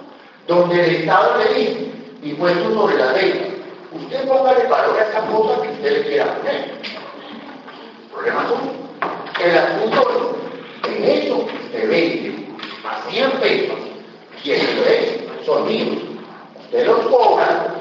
[0.47, 1.91] Donde el Estado le dice,
[2.23, 3.56] impuestos sobre la ley.
[3.93, 6.75] Usted póngale valor a esa cosa que usted le quiera poner.
[8.13, 8.47] Problema
[9.39, 10.37] es El asunto
[10.85, 12.47] es, eso usted vende
[12.85, 13.79] a 100 pesos,
[14.45, 16.03] lo es, son míos.
[16.65, 17.75] Usted los cobra,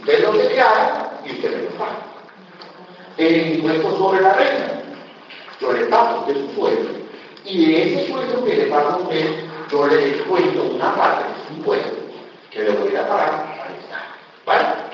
[0.00, 1.98] usted los declara y usted los paga.
[3.16, 4.82] El impuesto sobre la renta,
[5.60, 6.90] yo le pago de su sueldo.
[7.44, 11.46] Y de ese sueldo que le pago a usted, yo le descuento una parte de
[11.46, 11.96] su impuesto
[12.50, 13.58] que le voy a pagar
[14.46, 14.87] ¿Vale?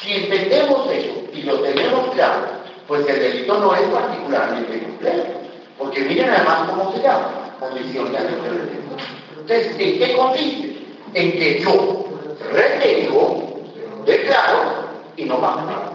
[0.00, 2.46] Si entendemos eso y lo tenemos claro,
[2.86, 5.40] pues el delito no es particularmente complejo.
[5.78, 10.86] Porque miren además cómo se llama, condición de Entonces, ¿en qué consiste?
[11.14, 12.04] En que yo
[12.52, 13.62] retengo,
[14.04, 14.86] declaro
[15.16, 15.92] y no pago nada.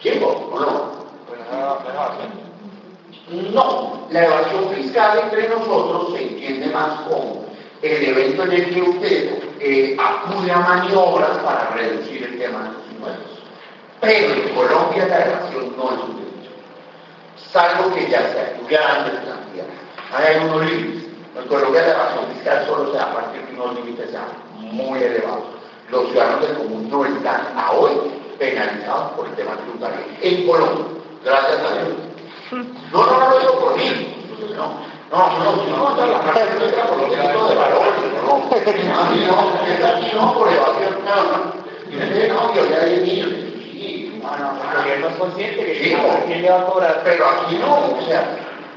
[0.00, 1.02] ¿Quién o no?
[3.52, 7.41] No, la evasión fiscal entre nosotros se entiende más como
[7.82, 12.72] el evento en el que usted eh, acude a maniobras para reducir el tema de
[12.72, 13.42] los impuestos.
[14.00, 16.50] Pero en Colombia la evasión no es un derecho,
[17.52, 19.72] salvo que ya sea grandes cantidades.
[20.14, 21.08] Hay unos límites.
[21.36, 24.26] En Colombia la evasión fiscal solo se da a partir de unos límites ya
[24.56, 25.44] muy elevados.
[25.90, 27.92] Los ciudadanos del común no están a hoy
[28.38, 29.98] penalizados por el tema tributario.
[30.20, 30.84] En Colombia,
[31.24, 31.96] gracias a Dios.
[32.92, 34.91] No, no, no lo digo por mí, no.
[35.12, 37.92] No, no, no, no, no, la no entra por los delitos de valores,
[38.24, 38.32] no.
[38.96, 41.52] A mí no, está aquí no por evasión, no, no.
[41.90, 43.28] Y usted no, yo ya de niños.
[43.28, 45.96] Sí, no, no, El gobierno es consciente que Sí,
[46.26, 46.42] quién no.
[46.42, 47.00] le va a cobrar.
[47.04, 48.24] Pero aquí no, o sea,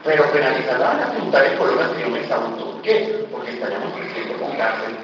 [0.03, 3.25] pero penalizar a las tributarias por una que yo me ¿por qué?
[3.31, 4.97] Porque estaríamos creciendo con cárcel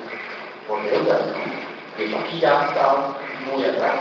[0.67, 1.21] por deudas.
[1.97, 3.15] Eso aquí ya estaba
[3.49, 3.95] muy atrás.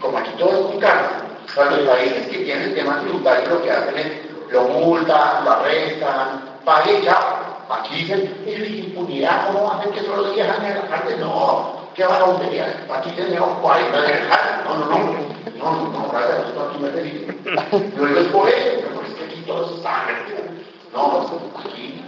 [0.00, 1.16] Como aquí todo es con cárcel,
[1.54, 5.50] para los países que tienen el tema tributario lo que hacen es lo multan, lo
[5.50, 7.46] arrestan, pague ya.
[7.70, 11.20] Aquí dicen, eso es impunidad, ¿cómo hacer que solo 10 años en la cárcel?
[11.20, 12.64] No, ¿qué hundir?
[12.92, 14.64] Aquí tenemos 40 años en la cárcel.
[14.64, 17.26] No, no, no, no, no, no, gracias a Dios, aquí me feliz.
[17.96, 20.06] Yo digo es por eso, pero es que aquí todo se está
[20.92, 21.26] No,
[21.60, 22.04] aquí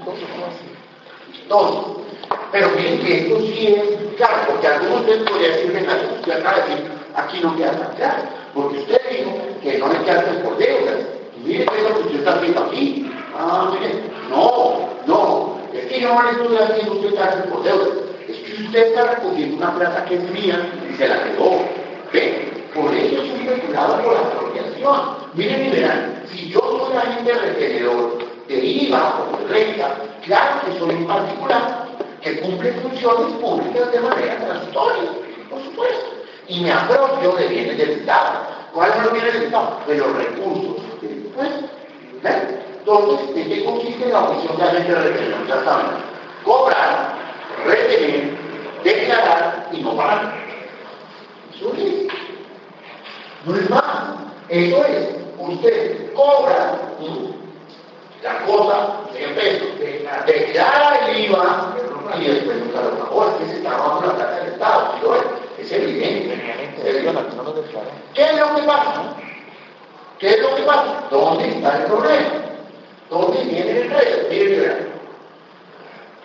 [1.48, 2.02] todo.
[2.50, 6.32] Pero miren que esto sí es claro, porque algunos de ustedes podrían decir, venga, usted
[6.32, 8.22] acaba de decir, aquí no queda tan claro,
[8.54, 9.32] porque usted dijo
[9.62, 11.00] que no hay cárcel por deudas.
[11.36, 13.10] Y mire que es usted está haciendo aquí.
[13.38, 14.11] Ah, mire, no,
[16.02, 17.88] no, es que yo no le haciendo usted cárcel por deudas.
[18.28, 21.60] Es que usted está recogiendo una plata que es mía y se la quedó.
[22.12, 22.52] ¿Ve?
[22.74, 25.00] Por eso es un por la apropiación.
[25.34, 29.94] Miren y verán, si yo soy agente retenedor de IVA o de renta,
[30.24, 31.86] claro que soy un particular
[32.22, 35.10] que cumple funciones públicas de manera transitoria,
[35.50, 36.06] por supuesto,
[36.48, 38.40] y me apropio de bienes del Estado.
[38.72, 39.80] ¿Cuáles son los bienes del Estado?
[39.86, 41.66] De los recursos del impuesto.
[42.22, 42.71] ¿Ven?
[42.84, 45.46] Entonces, ¿en qué consiste la función de agente retenedor?
[45.46, 45.86] Ya saben,
[46.44, 47.14] cobrar,
[47.64, 48.36] retener,
[48.82, 50.34] declarar y no pagar.
[51.54, 52.08] Eso es.
[53.44, 53.84] No es más.
[54.48, 55.08] Eso es.
[55.38, 57.34] Usted cobra ¿sí?
[58.24, 59.68] la cosa, 100 pesos,
[60.26, 61.74] declara el IVA
[62.18, 63.28] y después nunca lo pagó.
[63.28, 64.94] Es que se está robando la plata del Estado.
[65.00, 65.62] ¿sí?
[65.62, 66.34] Es evidente.
[66.84, 67.54] Es no.
[68.14, 69.14] ¿Qué es lo que pasa?
[70.18, 71.04] ¿Qué es lo que pasa?
[71.10, 72.51] ¿Dónde está el problema?
[73.12, 74.28] ¿Dónde viene el enredo?
[74.30, 74.88] Miren.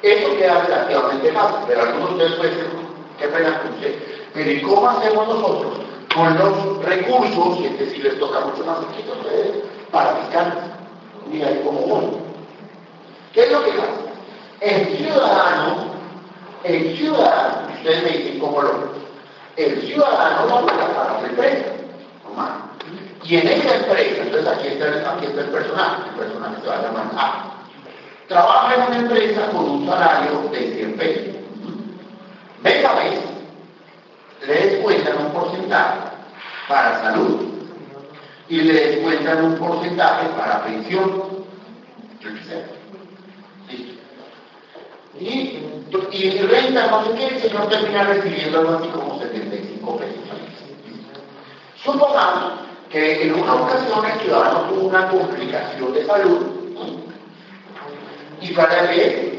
[0.01, 2.67] Eso queda relativamente fácil, pero algunos de ustedes decir,
[3.19, 3.99] qué pena escuché.
[4.33, 5.73] Pero ¿y cómo hacemos nosotros
[6.15, 10.53] con los recursos, y este sí les toca mucho más poquito a ustedes, para fiscales?
[11.29, 12.19] Mira ahí como uno.
[13.33, 13.91] ¿Qué es lo que pasa?
[14.61, 15.87] El ciudadano,
[16.63, 18.97] el ciudadano, ustedes me dicen cómo lo
[19.57, 21.65] el ciudadano va a pagar la empresa,
[22.23, 22.51] no más.
[23.27, 26.67] Y en esa empresa, entonces aquí está, el, aquí está el personaje, el personaje se
[26.67, 27.53] va a llamar A.
[28.29, 31.35] Trabaja en una empresa con un salario de 100 pesos.
[32.63, 33.19] Venga, vez,
[34.47, 35.99] le descuentan un porcentaje
[36.69, 37.47] para salud
[38.47, 41.23] y le descuentan un porcentaje para pensión.
[42.21, 42.65] Yo qué sé.
[45.19, 46.07] Listo.
[46.11, 50.15] Y, y renta, no sé qué, el señor termina recibiendo algo así como 75 pesos.
[51.83, 56.57] Supongamos que en una ocasión el ciudadano tuvo una complicación de salud
[58.41, 59.37] y para el EPS,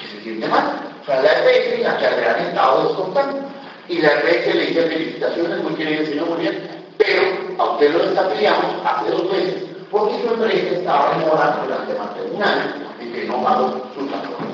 [0.00, 3.38] que se siente mal, fue a la EPS y la que le han estado descontando.
[3.88, 7.22] Y la EPS le dice felicitaciones, muy querido señor, muy bien, pero
[7.58, 12.22] a usted lo desafiliamos hace dos meses porque su empresa estaba demorando durante más de
[12.22, 14.48] un año en que no pagó sus factores.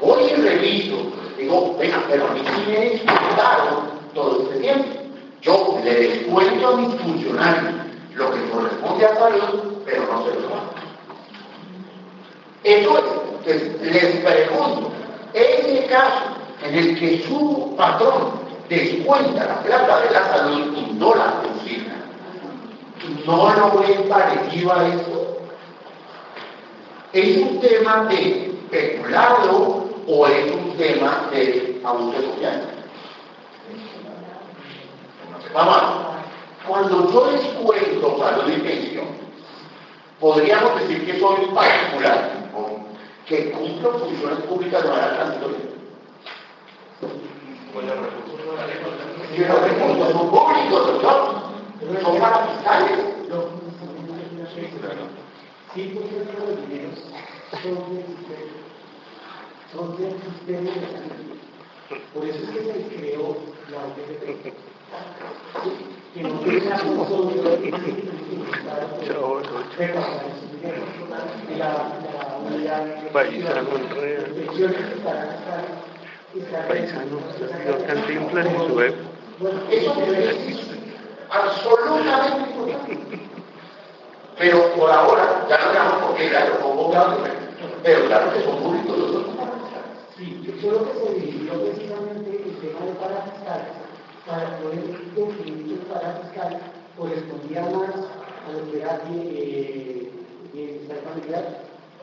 [0.00, 5.03] Hoy reviso, digo, venga, pero a mí sí me descontaron todo este tiempo.
[5.44, 7.74] Yo le descuento a mis funcionarios
[8.14, 10.48] lo que corresponde a salud, pero no se lo
[12.62, 14.90] es, entonces, les pregunto,
[15.34, 16.24] en el caso
[16.64, 18.40] en el que su patrón
[18.70, 21.96] descuenta la plata de la salud y no la consigna,
[23.26, 25.36] ¿no lo ven parecido a eso?
[27.12, 32.34] ¿Es un tema de peculado o es un tema de abuso
[35.54, 35.82] Vamos,
[36.66, 39.06] cuando yo descuento salud y pensión,
[40.18, 42.84] podríamos decir que soy un particular ¿no?
[43.24, 45.58] que cumplo funciones públicas de manera transitoria.
[49.32, 51.44] Y los recursos son públicos, doctor.
[52.02, 52.98] Son para fiscales.
[55.74, 56.98] Sí, porque los dineros
[57.62, 58.54] son del sistema,
[59.72, 61.38] son del sistema de salud.
[62.12, 63.36] Por eso es que se creó
[63.70, 64.73] la UTP.
[76.66, 77.18] Paisano,
[77.86, 78.94] Paisano, web.
[81.30, 82.94] Absolutamente.
[84.38, 87.18] Pero por ahora, ya no veamos por qué, ya lo pongo claro,
[87.82, 89.24] pero claro que son públicos los.
[90.16, 90.52] Sí, yo
[90.84, 93.83] que se dividió precisamente el tema de parafiscales
[94.26, 94.82] para poder
[95.14, 96.60] definir que el parafiscal
[96.96, 100.10] correspondía más a lo que era eh,
[100.52, 101.46] bienestar familiar,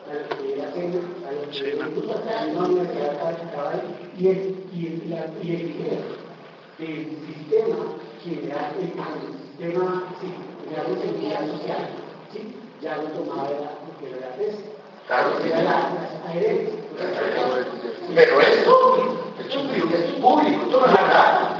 [0.07, 0.81] a lo que él hace,
[1.27, 2.01] a lo que Sí, él no.
[2.01, 3.83] gusta, a una universidad calificada
[4.17, 4.39] y el,
[4.73, 5.61] y el, la- y el,
[6.79, 7.77] el sistema
[8.23, 8.93] general, el, el
[9.47, 10.27] sistema sí,
[10.69, 11.83] de seguridad social,
[12.31, 12.55] ¿sí?
[12.81, 14.31] ya lo tomaba la, lo que era la.
[15.07, 15.39] Claro.
[15.43, 16.69] Era la, las ARS.
[18.15, 21.55] Pero esto es esto es público, esto no es claro.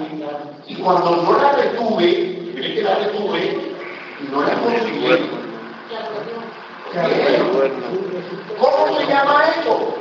[0.68, 3.74] Y cuando yo la retuve, mire que la retuve,
[4.32, 5.30] no la conseguí,
[8.60, 9.96] ¿cómo se llama eso?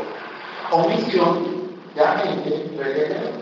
[0.70, 3.32] Omisión de agente retenedor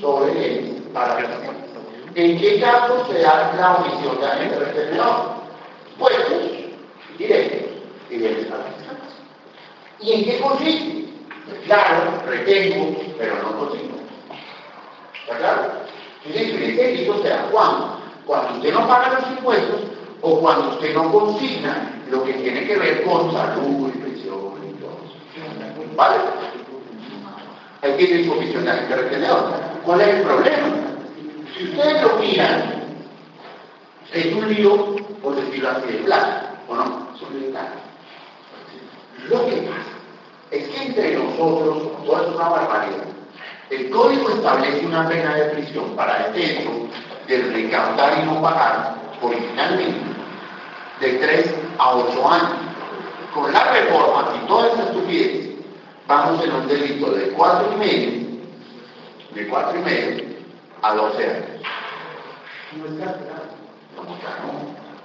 [0.00, 1.18] sobre él para
[2.14, 5.40] ¿En qué caso se da la omisión de agente retenedor?
[5.98, 6.42] Puestos
[7.18, 7.68] directos
[8.10, 8.14] y.
[10.00, 11.09] ¿Y en qué consiste?
[11.66, 13.96] Claro, retengo, pero no consigo.
[15.22, 15.72] ¿Está claro?
[16.24, 18.00] Entonces, el delito se da cuando?
[18.26, 19.80] Cuando usted no paga los impuestos
[20.20, 24.80] o cuando usted no consigna lo que tiene que ver con salud y pensión y
[24.80, 25.96] todo eso.
[25.96, 26.16] ¿Vale?
[27.96, 29.52] Tiene disposición de agente retenedor.
[29.84, 30.68] ¿Cuál es el problema?
[31.56, 32.80] Si ustedes lo miran,
[34.12, 37.08] es un lío, por decirlo así, de plata, ¿o no?
[37.14, 37.72] Es de plata.
[39.28, 39.79] Lo que pasa que
[40.80, 43.04] entre nosotros, todo es una barbaridad.
[43.70, 46.70] El código establece una pena de prisión para el hecho
[47.28, 50.00] de recaudar y no pagar originalmente
[51.00, 52.50] de 3 a 8 años.
[53.32, 55.50] Con la reforma y toda esa estupidez,
[56.08, 58.40] vamos en un delito de 4 y medio,
[59.34, 60.24] de 4 y medio
[60.82, 61.44] a 12 años.
[62.76, 63.26] No es carcel.
[63.96, 64.24] ¿Cómo que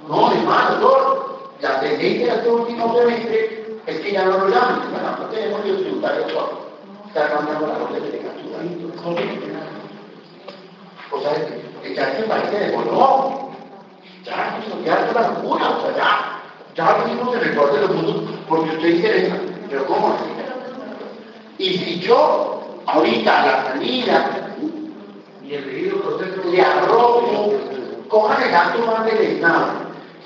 [0.08, 0.16] no?
[0.16, 4.92] No, hermano, doctor, la tendencia de este último semestre es que ya no lo llaman,
[4.92, 6.66] bueno, no tenemos que tributario solo.
[7.08, 8.58] Está mandando la orden de captura.
[11.12, 11.34] O sea,
[11.84, 13.52] que ya se parece de no.
[14.24, 16.42] Ya, eso ya es la locura, o sea, ya.
[16.76, 19.36] Ya lo hicimos en el peor de los mundos porque usted interesa.
[19.70, 20.26] Pero ¿cómo así?
[21.58, 24.48] Y si yo, ahorita, a la salida,
[25.44, 27.54] le arrojo,
[28.10, 29.68] cojan el acto más del Estado,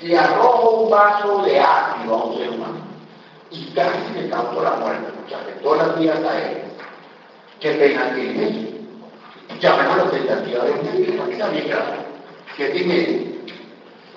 [0.00, 2.89] le arrojo un vaso de ácido a un ser humano
[3.50, 6.70] y casi le causo la muerte, porque afectó las vías aéreas.
[7.58, 8.68] ¿Qué pena tiene eso?
[9.60, 12.10] Llamemos la tentativa de homicidio, para que también grave.
[12.58, 13.30] Y medio.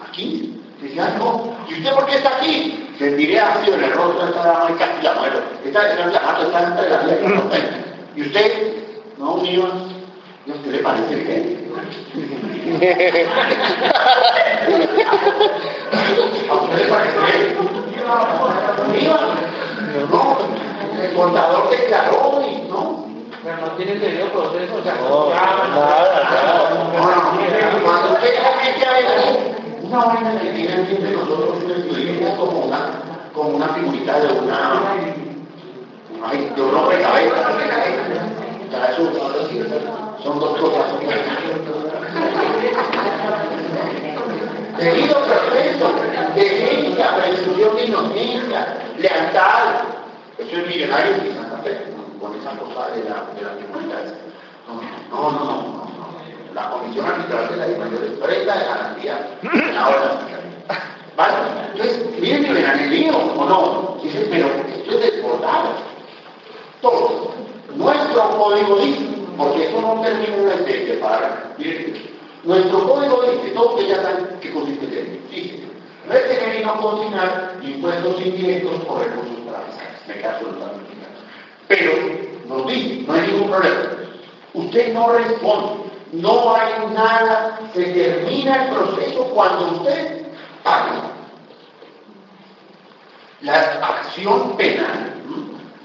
[0.06, 0.62] Aquí.
[0.82, 1.56] Dice, ah, no.
[1.70, 2.90] ¿Y usted por qué está aquí?
[3.00, 5.40] Se diré ácido en el rostro de esta dama y casi la muero.
[5.66, 7.68] Esta es la mata, está entre la vida que no tengo.
[8.16, 8.74] ¿Y usted?
[9.18, 9.64] No, mío.
[10.46, 11.72] ¿Y a usted le parece bien?
[16.50, 17.83] ¿A usted le parece bien?
[20.10, 20.38] No,
[21.02, 23.06] el contador declaró y no.
[23.44, 25.28] Pero no tiene debido proceso, o sea, No.
[27.84, 29.06] Cuando usted comience a ver
[29.82, 32.80] una vaina que tiene entre nosotros estudiante como una,
[33.34, 34.82] como una figurita de una,
[36.26, 37.52] ay, de un hombre cabeza,
[40.24, 40.86] son dos cosas.
[44.84, 45.94] Debido proceso,
[46.36, 49.84] defensa, presunción de inocencia, lealtad.
[50.38, 51.86] Eso es millonario y Santa Fe,
[52.20, 53.96] con esa cosa de la, de la figurita.
[54.68, 56.54] No, no, no, no, no.
[56.54, 60.20] La Comisión Arbitral de la de Mayores presta de garantía en la hora
[61.16, 61.34] ¿Vale?
[61.72, 63.98] Entonces, miren que verán el lío, ¿o no?
[64.04, 65.70] Dicen, pero esto es desbordado.
[66.82, 67.32] Todo.
[67.76, 69.06] Nuestro código dice,
[69.38, 72.13] porque eso no termina en la especie para miren,
[72.44, 75.30] nuestro código dice, todos que ya saben qué consiste el.
[75.30, 75.64] Dice,
[76.08, 80.08] retener y no consignar impuestos indirectos o recursos transversales.
[80.08, 81.14] Me queda absolutamente claro.
[81.70, 81.92] Pero
[82.48, 83.82] nos dice, no hay ningún problema.
[84.54, 90.28] Usted no responde, no hay nada, se termina el proceso cuando usted
[90.64, 91.12] paga.
[93.42, 95.14] La acción penal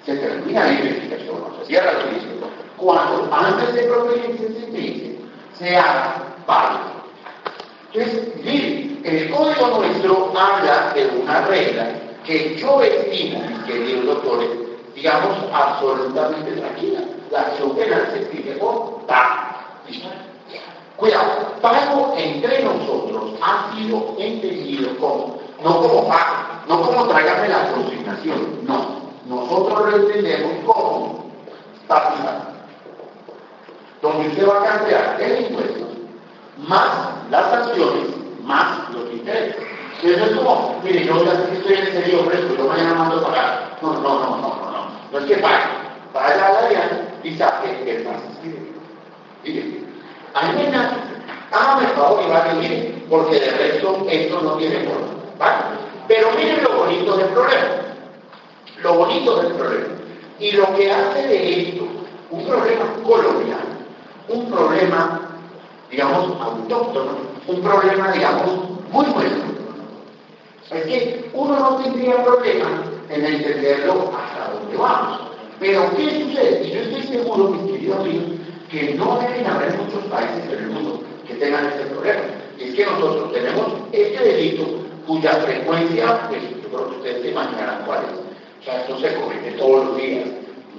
[0.05, 2.31] se termina la investigación, se cierra el juicio,
[2.77, 5.13] cuando antes de proferirse sentencia
[5.59, 6.79] se haga pago.
[7.93, 11.91] Entonces, mire, el código nuestro habla de una regla
[12.25, 14.49] que yo estimo, queridos doctores,
[14.95, 17.01] digamos, absolutamente tranquila.
[17.31, 19.59] La acción penal se escribe por pago.
[19.87, 20.09] ¿Listo?
[20.97, 27.71] Cuidado, pago entre nosotros ha sido entendido como, no como pago, no como tráigame la
[27.73, 28.99] consignación, no.
[29.27, 31.31] Nosotros lo entendemos como
[31.87, 32.55] partida,
[34.01, 35.98] donde usted va a cancelar el impuesto,
[36.67, 36.89] más
[37.31, 38.09] las sanciones,
[38.43, 39.57] más los intereses.
[40.03, 43.25] Eso es como, mire, yo ya estoy en ese lío, pero yo mañana mando a
[43.25, 43.79] pagar.
[43.83, 44.89] No, no, no, no, no, no.
[45.13, 45.65] No es que pague,
[46.13, 48.17] vaya a la DIAN y saque el más.
[49.45, 49.85] Mire,
[50.35, 50.97] a mí me nace,
[51.51, 55.07] hágame el favor y vale, mire, porque de resto esto no tiene forma,
[55.39, 55.57] ¿vale?
[56.07, 57.67] Pero miren lo bonito del problema.
[58.83, 59.87] lo bonito del problema.
[60.39, 61.85] Y lo que hace de esto
[62.31, 63.65] un problema colonial,
[64.29, 65.28] un problema,
[65.91, 67.12] digamos, autóctono,
[67.47, 68.47] un problema, digamos,
[68.91, 69.49] muy bueno.
[70.70, 75.20] Es que uno no tendría problema en entenderlo hasta dónde vamos.
[75.59, 76.70] Pero, ¿qué sucede?
[76.70, 78.24] Yo estoy seguro, mis queridos amigos,
[78.70, 82.20] que no deben haber muchos países en el mundo que tengan este problema.
[82.59, 84.66] Es que nosotros tenemos este delito
[85.07, 88.61] cuya frecuencia, pues, yo creo que ustedes se imaginarán cuál es.
[88.61, 90.28] O sea, esto se comete todos los días.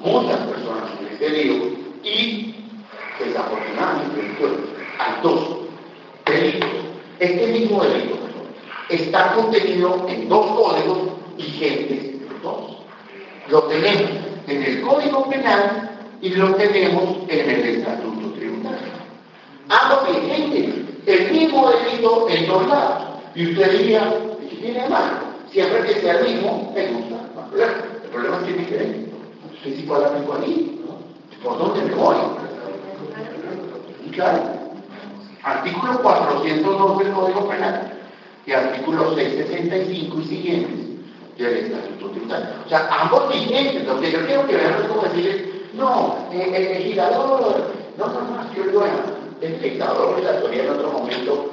[0.03, 1.65] Muchas personas en este delito
[2.03, 2.55] y,
[3.19, 5.39] desafortunadamente, hay dos
[6.25, 6.69] delitos.
[7.19, 8.17] Este mismo delito
[8.89, 10.99] está contenido en dos códigos
[11.37, 12.77] vigentes, los dos.
[13.49, 14.11] Lo tenemos
[14.47, 15.89] en el Código Penal
[16.21, 18.87] y lo tenemos en el Estatuto Tributario.
[19.69, 20.75] Ambos vigentes,
[21.05, 23.03] el mismo delito en dos lados.
[23.35, 24.13] Y usted diría,
[24.49, 25.29] ¿qué tiene de malo?
[25.51, 27.15] Siempre que sea el mismo, me gusta.
[28.03, 29.09] El problema es que es diferente.
[29.87, 31.43] Puede hablar ahí, ¿no?
[31.43, 32.15] ¿Por dónde me voy?
[34.05, 34.58] Y claro,
[35.43, 37.93] artículo 402 del Código Penal
[38.45, 40.89] y artículo 665 y siguientes
[41.37, 42.47] del Estatuto Tributario.
[42.65, 46.79] O sea, ambos vigentes, lo yo quiero que vean es como decir, no, eh, el
[46.79, 48.83] legislador, no, no, no, yo digo,
[49.41, 51.51] el legislador la teoría en otro momento,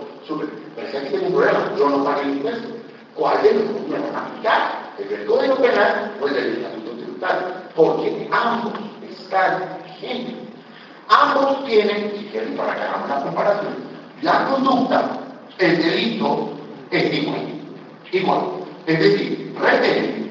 [0.74, 2.72] pero un problema, yo no pago impuestos.
[3.14, 4.92] ¿Cuál de los me van a aplicar?
[4.98, 7.46] ¿El del Código Penal o el del Estatuto Tributario?
[7.74, 8.72] Porque ambos
[9.08, 10.45] están vigentes.
[11.08, 13.74] Ambos tienen, para que hagamos una comparación,
[14.22, 15.18] la conducta,
[15.58, 16.50] el delito
[16.90, 17.40] es igual.
[18.12, 18.40] Igual.
[18.86, 20.26] Es decir, retener.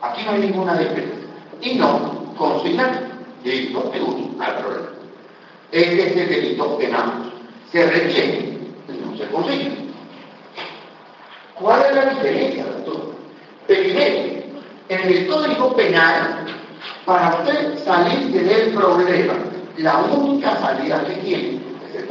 [0.00, 1.28] Aquí no hay ninguna diferencia.
[1.60, 3.08] Y no consignar.
[3.44, 4.88] Delito de uso al problema.
[5.70, 7.32] Este es el delito en ambos.
[7.70, 8.58] Se retiene
[8.88, 9.88] y no se consigue.
[11.54, 13.14] ¿Cuál es la diferencia, doctor?
[13.66, 14.44] Primero,
[14.88, 16.46] en el Código Penal,
[17.08, 19.32] para usted salir del problema,
[19.78, 22.08] la única salida que tiene es el.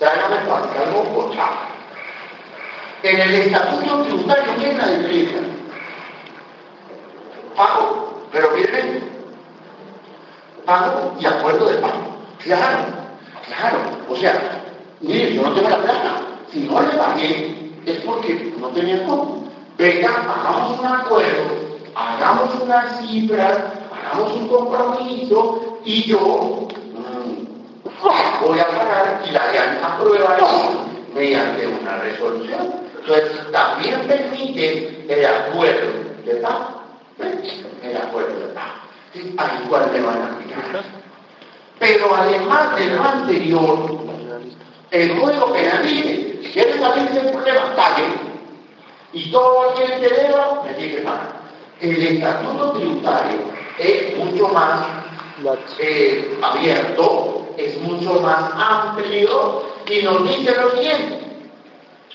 [0.00, 1.30] Tráigame fácil, algo por
[3.04, 5.38] En el Estatuto Tributario, ¿qué es la diferencia?
[7.56, 9.10] Pago, pero miren,
[10.64, 12.16] pago y acuerdo de pago.
[12.42, 12.78] Claro,
[13.46, 13.78] claro.
[14.08, 14.60] O sea,
[15.00, 16.20] mire, yo no tengo la plata.
[16.50, 19.44] Si no le pagué, es porque no tenía cómo.
[19.78, 21.61] Venga, hagamos un acuerdo,
[21.94, 23.58] hagamos unas cifras,
[23.92, 30.36] hagamos un compromiso y yo mm, voy a pagar y la alianza aprueba
[31.14, 32.82] mediante una resolución.
[33.00, 35.92] Entonces, también permite el acuerdo
[36.24, 36.82] de pago.
[37.18, 38.72] El acuerdo de pago.
[39.12, 39.34] ¿Sí?
[39.36, 40.84] Al cual le van a aplicar.
[41.78, 43.98] Pero además de lo anterior,
[44.92, 48.04] el Código Penal dice, si quieres salir del problema, pague.
[49.12, 51.41] Y todo aquel que deba, me tiene que pagar.
[51.82, 53.40] El estatuto tributario
[53.76, 54.86] es mucho más
[55.80, 61.18] eh, abierto, es mucho más amplio y nos dice lo siguiente.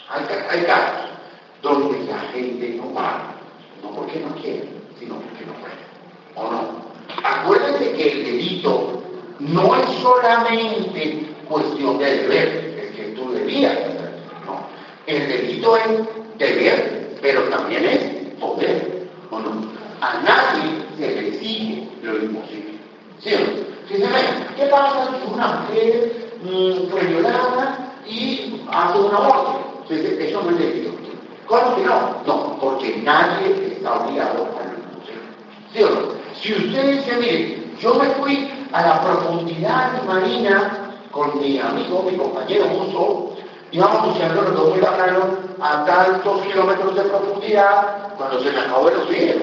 [0.09, 1.09] Hay, casos
[1.61, 3.35] donde la gente no paga,
[3.83, 5.75] no porque no quiere, sino porque no puede.
[6.35, 6.87] ¿O no?
[7.21, 9.03] Acuérdense que el delito
[9.39, 13.77] no es solamente cuestión de deber, es que tú debías
[14.45, 14.65] ¿no?
[15.07, 18.96] El delito es deber, pero también es poder,
[19.31, 19.49] ¿o no?
[20.01, 22.79] A nadie se le exige lo imposible,
[23.19, 23.67] ¿sí o no?
[24.57, 29.83] ¿qué pasa si una mujer mmm, fue violada y hace un aborto?
[29.89, 30.91] Eso no es delito.
[31.47, 32.17] ¿Cómo que no?
[32.25, 35.21] No, porque nadie está obligado a lo imposible,
[35.73, 36.17] ¿sí o no?
[36.41, 42.17] Si usted dice, mire, yo me fui a la profundidad marina con mi amigo, mi
[42.17, 43.36] compañero Muso,
[43.71, 45.23] íbamos buceando los dos muy bacanos
[45.59, 49.41] a tantos kilómetros de profundidad cuando se me acabó el oxígeno.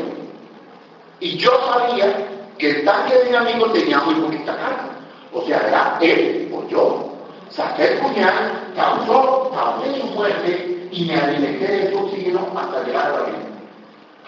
[1.21, 2.15] Y yo sabía
[2.59, 4.89] que el tanque de mi amigo tenía muy poquita carga.
[5.33, 7.11] O sea, era él o yo.
[7.51, 13.07] Saqué el puñal, causó, causé su muerte y me alimenté de ese oxígeno hasta llegar
[13.07, 13.39] a la vida.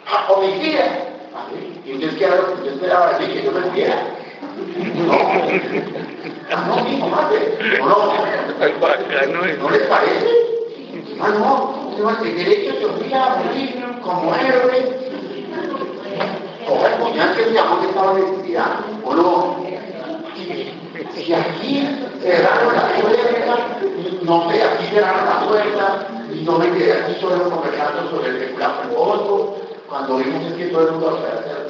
[0.07, 1.07] ¡A homicida!
[1.85, 3.35] Y entonces, ¿qué era lo que yo esperaba decir?
[3.35, 4.07] Que yo me muriera.
[6.51, 7.59] No, no, mismo, madre.
[7.79, 10.31] No, no, ¿no les parece?
[11.21, 14.79] Ah, no, no, el derecho se obliga a morir como héroe.
[16.69, 18.71] Ojalá el puñal que llamó que estaba necesidad,
[19.05, 19.57] ¿o no?
[21.15, 21.89] Si aquí
[22.21, 23.79] cerraron la puerta,
[24.23, 28.37] no sé, aquí cerraron la puerta, y yo me quedé aquí solo conversando sobre el
[28.37, 31.21] especulador cuando vimos es que todo el mundo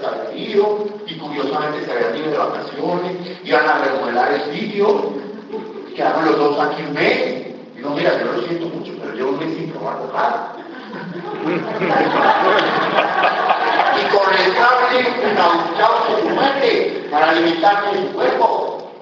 [0.01, 5.13] se había ido y curiosamente se habían ido de vacaciones, iban a remodelar el sitio,
[5.95, 7.47] quedaron los dos aquí un mes.
[7.75, 10.57] Digo, mira, yo lo siento mucho, pero llevo un mes sin probar cojar.
[13.97, 18.93] y con el cable de su muerte para alimentarse de su cuerpo.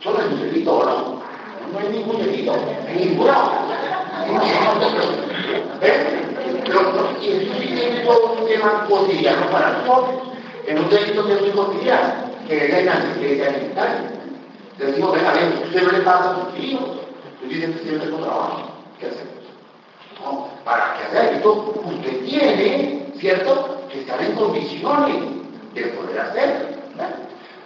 [0.00, 1.18] Eso no es un delito, ¿o
[1.72, 1.80] ¿no?
[1.80, 2.54] Es ningún delito,
[2.94, 3.32] ninguno.
[7.20, 10.28] Tiene todo un tema cotidiano para nosotros.
[10.66, 12.12] Es un delito que es muy cotidiano,
[12.46, 14.10] que es la alimentaria.
[14.78, 16.88] Le digo, venga, bien, usted no le pasa a sus hijos.
[17.42, 18.70] Usted dice que yo tengo trabajo.
[19.00, 19.34] ¿Qué hacemos?
[20.22, 25.16] No, para que haga esto, usted tiene, ¿cierto?, que estar en condiciones
[25.74, 26.68] de poder hacerlo.
[26.96, 27.14] ¿verdad?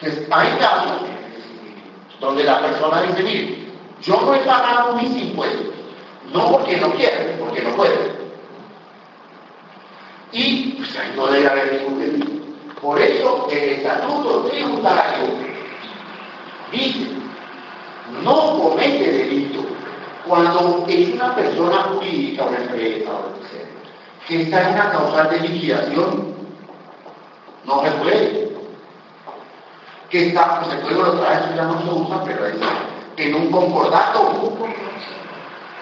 [0.00, 1.02] Entonces, hay casos
[2.20, 3.61] donde la persona dice, mire,
[4.02, 5.74] yo no he pagado mis impuestos,
[6.32, 8.12] no porque no quiera, porque no puede.
[10.32, 12.32] Y pues ahí no debe haber ningún delito.
[12.80, 15.28] Por eso el estatuto tributario
[16.72, 17.10] dice,
[18.24, 19.64] no comete delito
[20.26, 23.42] cuando es una persona jurídica, una empresa o lo
[24.26, 26.34] que está en una causal de liquidación,
[27.64, 28.52] no se puede.
[30.10, 32.52] Que está, pues se puede lo trae, eso ya no se usa, pero ahí
[33.16, 34.52] en un concordato,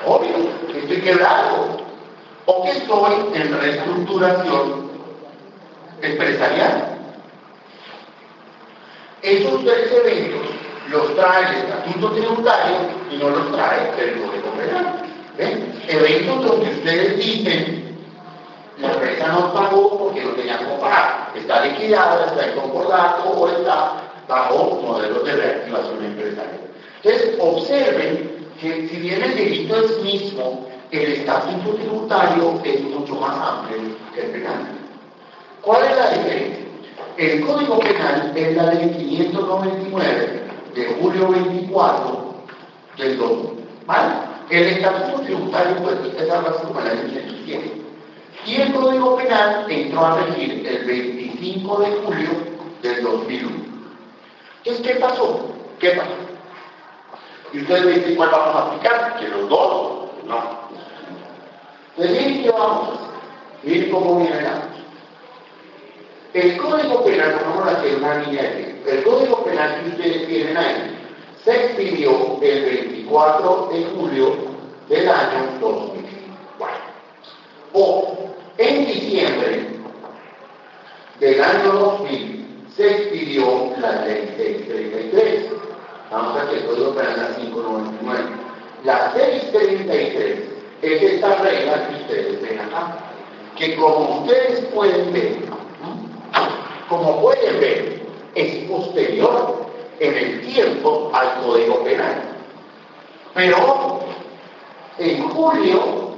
[0.06, 1.80] obvio, que estoy quebrado,
[2.46, 4.90] o que estoy en reestructuración
[6.02, 6.98] empresarial.
[9.22, 10.40] Esos tres eventos
[10.90, 12.76] los trae el estatuto tributario
[13.12, 15.02] y no los trae el Código Penal.
[15.36, 15.82] ¿Ven?
[15.88, 17.98] Eventos donde ustedes dicen,
[18.78, 23.48] la empresa no pagó porque no tenía cómo pagar, está liquidada, está en concordato o
[23.48, 23.92] está
[24.26, 26.69] bajo modelos de reactivación empresarial.
[27.02, 33.36] Entonces, observen que si bien el delito es mismo, el estatuto tributario es mucho más
[33.36, 34.68] amplio que el penal.
[35.62, 36.64] ¿Cuál es la diferencia?
[37.16, 40.42] El Código Penal es la ley 599
[40.74, 42.34] de julio 24
[42.96, 43.64] del 2000.
[43.86, 44.14] ¿Vale?
[44.50, 47.72] El estatuto tributario, pues, es algo como la ley 107.
[48.46, 52.30] Y el Código Penal entró a regir el 25 de julio
[52.82, 53.50] del 2001.
[54.64, 55.54] Entonces, ¿qué pasó?
[55.78, 56.30] ¿Qué pasó?
[57.52, 59.16] Y ustedes me dicen, ¿cuál vamos a aplicar?
[59.18, 59.92] ¿Que los dos?
[60.26, 60.60] No.
[61.96, 63.00] Entonces, miren qué vamos.
[63.62, 64.66] Miren cómo viene la cosa.
[66.32, 68.80] El Código Penal, vamos a hacer una línea aquí.
[68.86, 70.96] El Código Penal que ustedes tienen ahí
[71.44, 74.36] se expidió el 24 de julio
[74.88, 76.76] del año 2004.
[77.72, 78.18] O
[78.58, 79.68] en diciembre
[81.18, 85.59] del año 2000 se expidió la ley 633.
[86.10, 88.20] Vamos a hacer el Código Penal la 599.
[88.84, 90.38] La 633
[90.82, 92.98] es esta regla que ustedes ven acá.
[93.56, 95.36] Que como ustedes pueden ver,
[96.88, 98.02] como pueden ver,
[98.34, 99.66] es posterior
[100.00, 102.22] en el tiempo al Código Penal.
[103.34, 104.00] Pero
[104.98, 106.16] en julio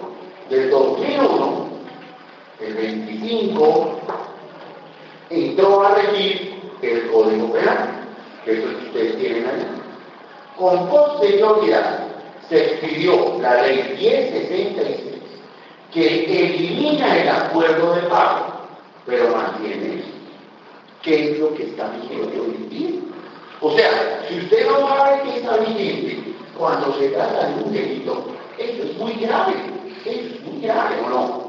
[0.49, 1.67] del 2001,
[2.61, 4.01] el 25,
[5.29, 8.07] entró a regir el Código Penal,
[8.45, 9.82] que es lo que ustedes tienen ahí.
[10.63, 12.05] Con posterioridad
[12.49, 14.97] se expidió la ley 1066,
[15.93, 18.47] que elimina el acuerdo de pago,
[19.05, 20.05] pero mantiene
[21.03, 22.91] qué es lo que está vigente hoy en día.
[23.61, 28.27] O sea, si usted no sabe qué está vigente cuando se trata de un delito,
[28.57, 29.55] eso es muy grave,
[30.05, 31.49] eso es muy grave, ¿o no?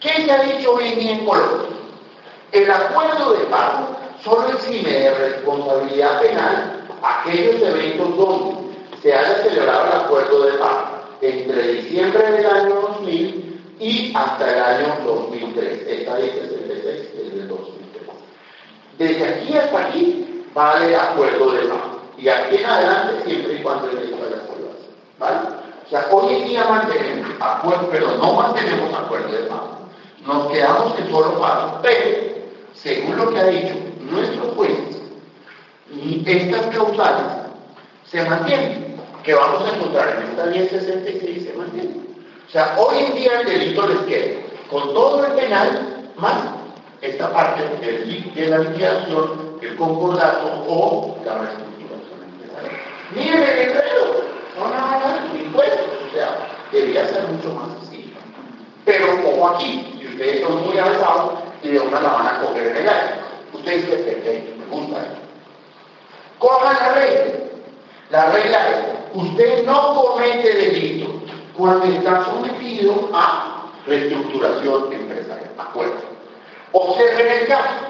[0.00, 1.68] ¿Qué se ha dicho hoy en día en Colombia?
[2.52, 9.86] El acuerdo de pago solo exime de responsabilidad penal aquellos eventos donde se haya celebrado
[9.86, 15.86] el acuerdo de pago entre diciembre del año 2000 y hasta el año 2003.
[15.86, 18.02] Esta ley 66 es del 2003.
[18.98, 22.00] Desde aquí hasta aquí vale acuerdo de pago.
[22.18, 24.88] Y aquí en adelante siempre y cuando el hecho haya sido así.
[25.18, 25.38] ¿Vale?
[25.86, 29.78] O sea, hoy en día mantenemos acuerdo, pero no mantenemos acuerdo de pago.
[30.26, 32.36] Nos quedamos en solo pago, pero
[32.74, 34.72] según lo que ha dicho nuestro juez,
[36.26, 37.26] estas causales
[38.10, 42.06] se mantienen, que vamos a encontrar en esta 1066 se mantienen.
[42.46, 44.40] O sea, hoy en día el delito les queda
[44.70, 46.34] con todo el penal más
[47.02, 52.80] esta parte del, de la liquidación, el concordato o la reestructuración empresarial.
[53.14, 54.24] Miren el enredo,
[54.58, 58.14] no nada más impuestos, o sea, debería ser mucho más así.
[58.84, 62.76] Pero como aquí, y ustedes son muy avanzados, y de una la van a coger
[62.76, 62.90] aire.
[63.52, 65.25] Ustedes que me gusta
[66.36, 66.46] eso.
[66.46, 67.34] Cojan la regla.
[68.10, 68.76] La regla es,
[69.14, 71.22] usted no comete delito
[71.56, 75.50] cuando está sometido a reestructuración empresarial.
[75.58, 75.94] Acuerdo.
[76.72, 77.86] Observen el caso.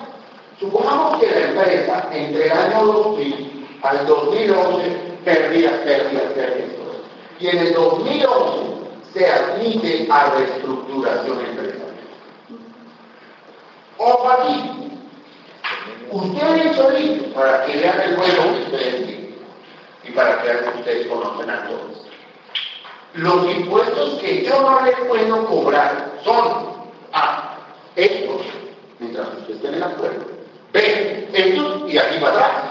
[0.59, 4.89] Supongamos que la empresa entre el año 2000 al 2011
[5.25, 6.67] perdía, perdía, perdía.
[7.39, 8.77] Y en el 2011
[9.13, 11.87] se admite a reestructuración empresarial.
[13.99, 14.96] Pongo aquí.
[16.11, 19.35] Ustedes solitos, para que vean el juego tienen
[20.05, 22.07] y para que ustedes conocen a todos.
[23.15, 26.77] Los impuestos que yo no les puedo cobrar son
[27.13, 27.57] A,
[27.97, 28.43] estos,
[28.99, 30.27] mientras ustedes estén en acuerdo.
[30.73, 32.63] B, estos y aquí para atrás.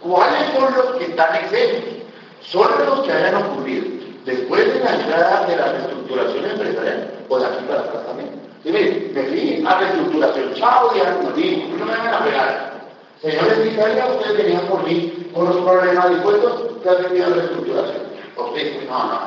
[0.00, 2.02] ¿Cuáles son los que están exentos?
[2.40, 7.46] Son los que hayan ocurrido después de la entrada de la reestructuración empresarial o de
[7.46, 8.41] aquí para atrás también.
[8.64, 12.72] Y miren, me fui a reestructuración, chao, ya no digo, no me van a pegar.
[13.20, 17.34] Señores fiscales, ustedes venían por mí con los problemas de impuestos que han tenido en
[17.34, 18.02] reestructuración.
[18.36, 19.20] Ustedes, no, no,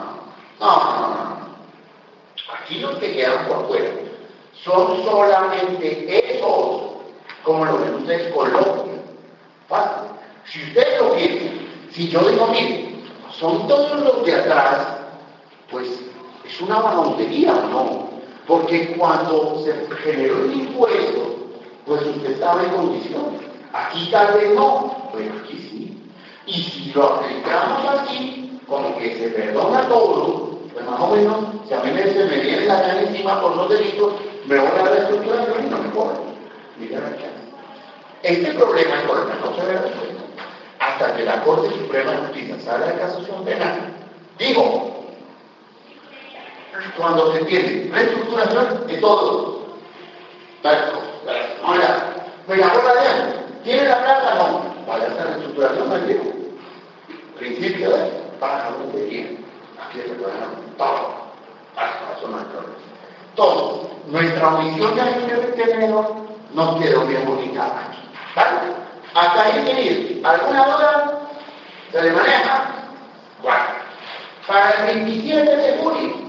[0.60, 1.36] no, no, no, no.
[2.54, 3.90] Aquí los que quedan por fuera
[4.64, 6.82] son solamente esos,
[7.44, 9.02] como lo ven ustedes Colombia.
[9.68, 10.10] Fácil.
[10.46, 14.88] Si ustedes lo quieren, si yo digo, mire, son todos los de atrás,
[15.70, 15.88] pues
[16.46, 18.15] es una mamontería, ¿no?
[18.48, 19.74] Porque cuando se
[20.04, 21.36] generó el impuesto,
[21.86, 23.42] pues usted estaba en condiciones.
[23.74, 26.12] Aquí tal vez no, pero aquí sí.
[26.46, 31.74] Y si lo aplicamos aquí, como que se perdona todo, pues más o menos, si
[31.74, 34.14] a mí me, se me viene la cara encima por los delitos,
[34.46, 36.18] me voy a la reestructuración y no me cobran.
[36.80, 37.36] Mira la.
[38.22, 40.24] Este problema en Colombia no se ve resuelto
[40.80, 43.94] hasta que la Corte Suprema de Justicia sala de casación penal.
[44.38, 44.95] Digo,
[46.98, 49.66] cuando se tiene reestructuración de todo.
[51.64, 52.16] Ahora,
[52.48, 54.36] me la bola de ¿Tiene la plata?
[54.36, 54.86] No.
[54.86, 56.24] Para esta reestructuración me digo.
[57.38, 59.26] Principio de para la montería.
[59.82, 60.34] Aquí se puede
[60.78, 61.26] todo.
[61.76, 62.76] Hasta no hay problema.
[63.36, 63.90] Todo.
[64.08, 65.90] Nuestra omisión de tener
[66.54, 67.98] nos quedó bien bonita aquí.
[68.36, 68.74] ¿Vale?
[69.16, 71.20] Hasta ahí tiene ¿Alguna duda?
[71.92, 72.66] ¿Se le maneja?
[73.42, 73.86] Bueno.
[74.48, 76.25] Para el 27 de julio,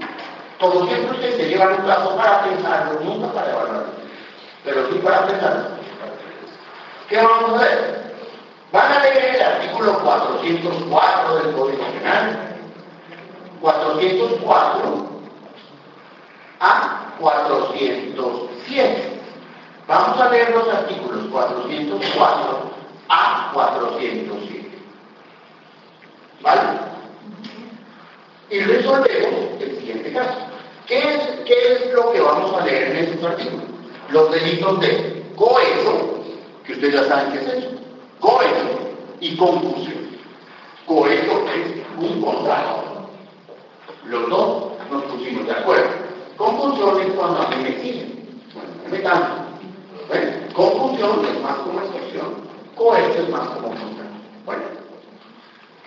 [0.59, 3.93] como siempre ustedes se llevan un plazo para pensarlo, nunca para evaluarlo,
[4.63, 5.65] pero sí para pensarlo.
[7.09, 8.15] ¿Qué vamos a hacer?
[8.71, 12.55] Van a leer el artículo 404 del Código Penal,
[13.61, 15.07] 404
[16.59, 19.21] a 407.
[19.87, 22.71] Vamos a leer los artículos 404
[23.09, 24.81] a 407.
[26.41, 26.61] ¿Vale?
[28.49, 30.37] Y resolvemos el siguiente caso.
[30.87, 33.65] ¿Qué es, ¿Qué es lo que vamos a leer en estos artículos?
[34.09, 36.23] Los delitos de cohecho,
[36.65, 37.69] que ustedes ya saben qué es eso,
[38.19, 38.79] cohecho
[39.19, 40.07] y confusión.
[40.85, 43.09] Cohecho es un contrato.
[44.05, 45.89] Los dos nos pusimos de acuerdo.
[46.37, 48.41] Confusión es cuando a mí me siguen.
[48.53, 49.35] Bueno, me cambio.
[50.09, 50.47] ¿Ven?
[50.53, 52.35] Confusión es más como excepción.
[52.75, 54.15] Cohecho es más como contrato.
[54.45, 54.63] Bueno,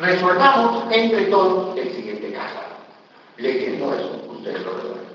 [0.01, 2.61] resolvamos entre todos el siguiente caso.
[3.37, 5.11] Leyendo eso, ustedes lo resuelven.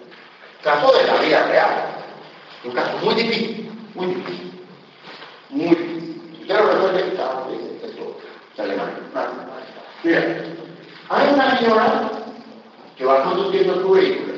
[0.64, 1.86] Caso de la vida real.
[2.64, 4.66] Un caso muy difícil, muy difícil.
[5.50, 6.38] Muy difícil.
[6.42, 7.48] Usted lo resuelve, claro,
[7.84, 8.18] esto
[8.56, 8.92] sale mal.
[10.04, 10.44] Mira,
[11.10, 12.12] hay una señora
[12.98, 14.34] que va conduciendo su vehículo,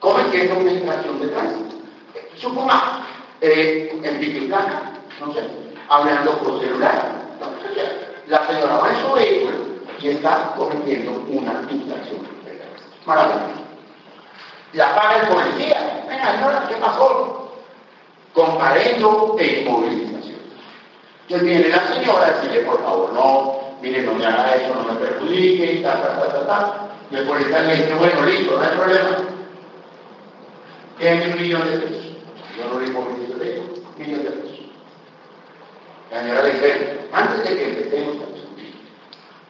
[0.00, 1.76] come que es una infracción de tránsito.
[2.36, 3.04] Supongamos,
[3.40, 5.40] eh, en bicicleta, no sé,
[5.88, 7.24] hablando por celular.
[8.26, 9.56] La señora va en su vehículo
[10.00, 12.26] y está cometiendo una infracción.
[13.06, 13.64] Maravilloso.
[14.72, 16.04] La paga el policía.
[16.08, 17.52] Venga, señora, ¿qué pasó?
[18.32, 20.38] Comparendo e inmovilización.
[21.22, 24.92] Entonces viene la señora a decirle, por favor, no, mire, no me haga eso, no
[24.92, 26.72] me perjudique, y tal, tal, tal, tal.
[27.10, 29.16] Y el policía le dice, bueno, listo, no hay problema.
[30.98, 32.04] ¿Qué un millón de pesos?
[32.56, 33.62] Yo no le de eso,
[33.98, 34.43] millón de pesos.
[36.14, 36.42] La señora
[37.12, 38.72] antes de que empecemos a discutir,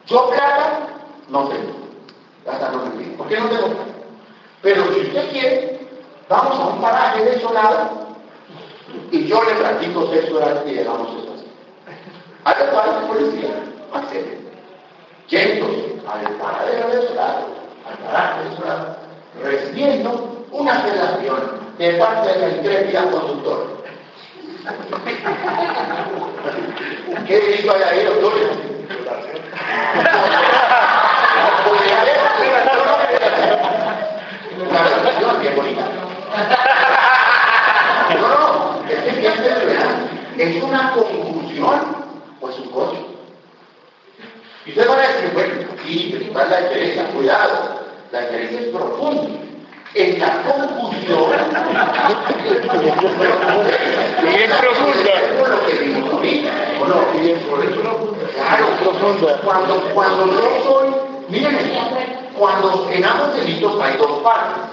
[0.07, 0.87] yo plata
[1.29, 1.73] no tengo,
[2.43, 3.17] plata no tengo.
[3.17, 3.93] ¿Por qué no tengo plata?
[4.63, 5.87] Pero si usted quiere,
[6.27, 8.07] vamos a un paraje desolado
[9.11, 11.45] y yo le practico sexo oral y dejamos eso así.
[12.45, 13.49] A lo cual el policía
[13.93, 14.39] accede.
[15.27, 17.45] Yéndose al paradero desolado,
[17.87, 18.95] al paraje desolado,
[19.43, 23.74] recibiendo una relación de parte de la intrépida conductora.
[27.27, 28.33] ¿Qué delito hay ahí, doctor?
[34.57, 35.81] Una relación bien bonita.
[38.15, 39.95] No, no, es que fíjense de verdad.
[40.37, 41.79] Es una confusión,
[42.39, 43.05] pues un coche.
[44.65, 47.81] Y usted va a decir, bueno, sí, principal la diferencia, cuidado,
[48.11, 49.54] la diferencia es profunda.
[49.95, 51.31] En la confusión,
[54.21, 55.49] Bien profunda.
[55.49, 56.51] lo que vimos ahorita,
[56.81, 57.19] ¿o no?
[57.21, 57.39] Bien.
[58.33, 59.37] Claro, profunda.
[59.41, 60.89] Cuando, cuando yo soy,
[61.29, 61.57] miren,
[62.37, 64.63] cuando en ambos delitos hay dos partes,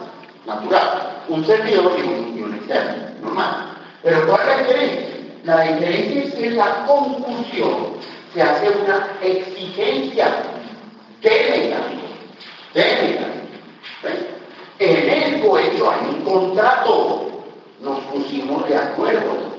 [0.45, 3.77] natural, un servidor y un, y un externo, normal.
[4.03, 5.09] Pero ¿cuál es la diferencia?
[5.45, 7.97] La diferencia es que en la concusión
[8.35, 10.27] se hace una exigencia
[11.21, 11.77] técnica,
[12.73, 13.27] técnica.
[14.03, 14.42] ¿ves?
[14.79, 17.29] En el cohecho hay un contrato,
[17.81, 19.53] nos pusimos de acuerdo.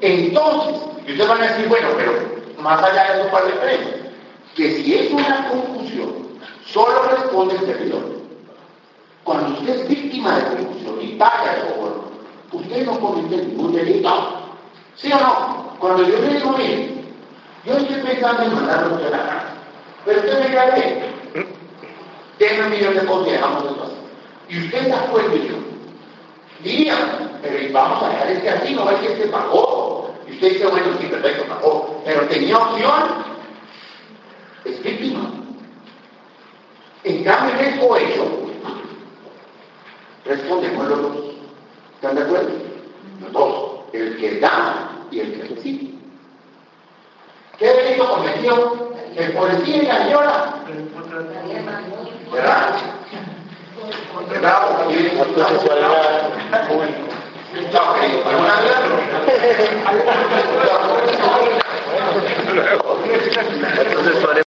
[0.00, 2.12] Entonces, y ustedes van a decir, bueno, pero
[2.58, 4.12] más allá de eso, ¿cuál es la diferencia?
[4.54, 6.14] Que si es una confusión,
[6.66, 8.02] solo responde el servidor.
[9.24, 12.04] Cuando usted es víctima de confusión y paga el soborno,
[12.52, 14.10] usted no comete ningún delito.
[14.96, 15.74] ¿Sí o no?
[15.78, 17.04] Cuando yo le digo, mire,
[17.64, 19.54] yo estoy pensando en mandarlo a la casa,
[20.04, 21.14] pero usted me cae bien.
[22.38, 23.93] Denme un millón de cosas y dejamos esto así.
[24.48, 25.64] Y usted sacó el millón.
[26.62, 30.14] Diría, pero y vamos a dejar este así, no es que este pagó.
[30.26, 32.02] Y usted dice, bueno, sí, perfecto, pagó.
[32.04, 33.24] Pero tenía opción.
[34.64, 35.30] Es víctima.
[37.04, 38.24] En cambio, en el cohecho,
[40.24, 41.16] respondemos los dos.
[41.96, 42.50] ¿Están de acuerdo?
[43.20, 43.70] Los dos.
[43.92, 45.94] El que da y el que recibe.
[47.58, 50.54] ¿Qué delito cometió el policía y la señora?
[52.32, 52.76] ¿Verdad?
[54.18, 55.10] كنت بعرف إيه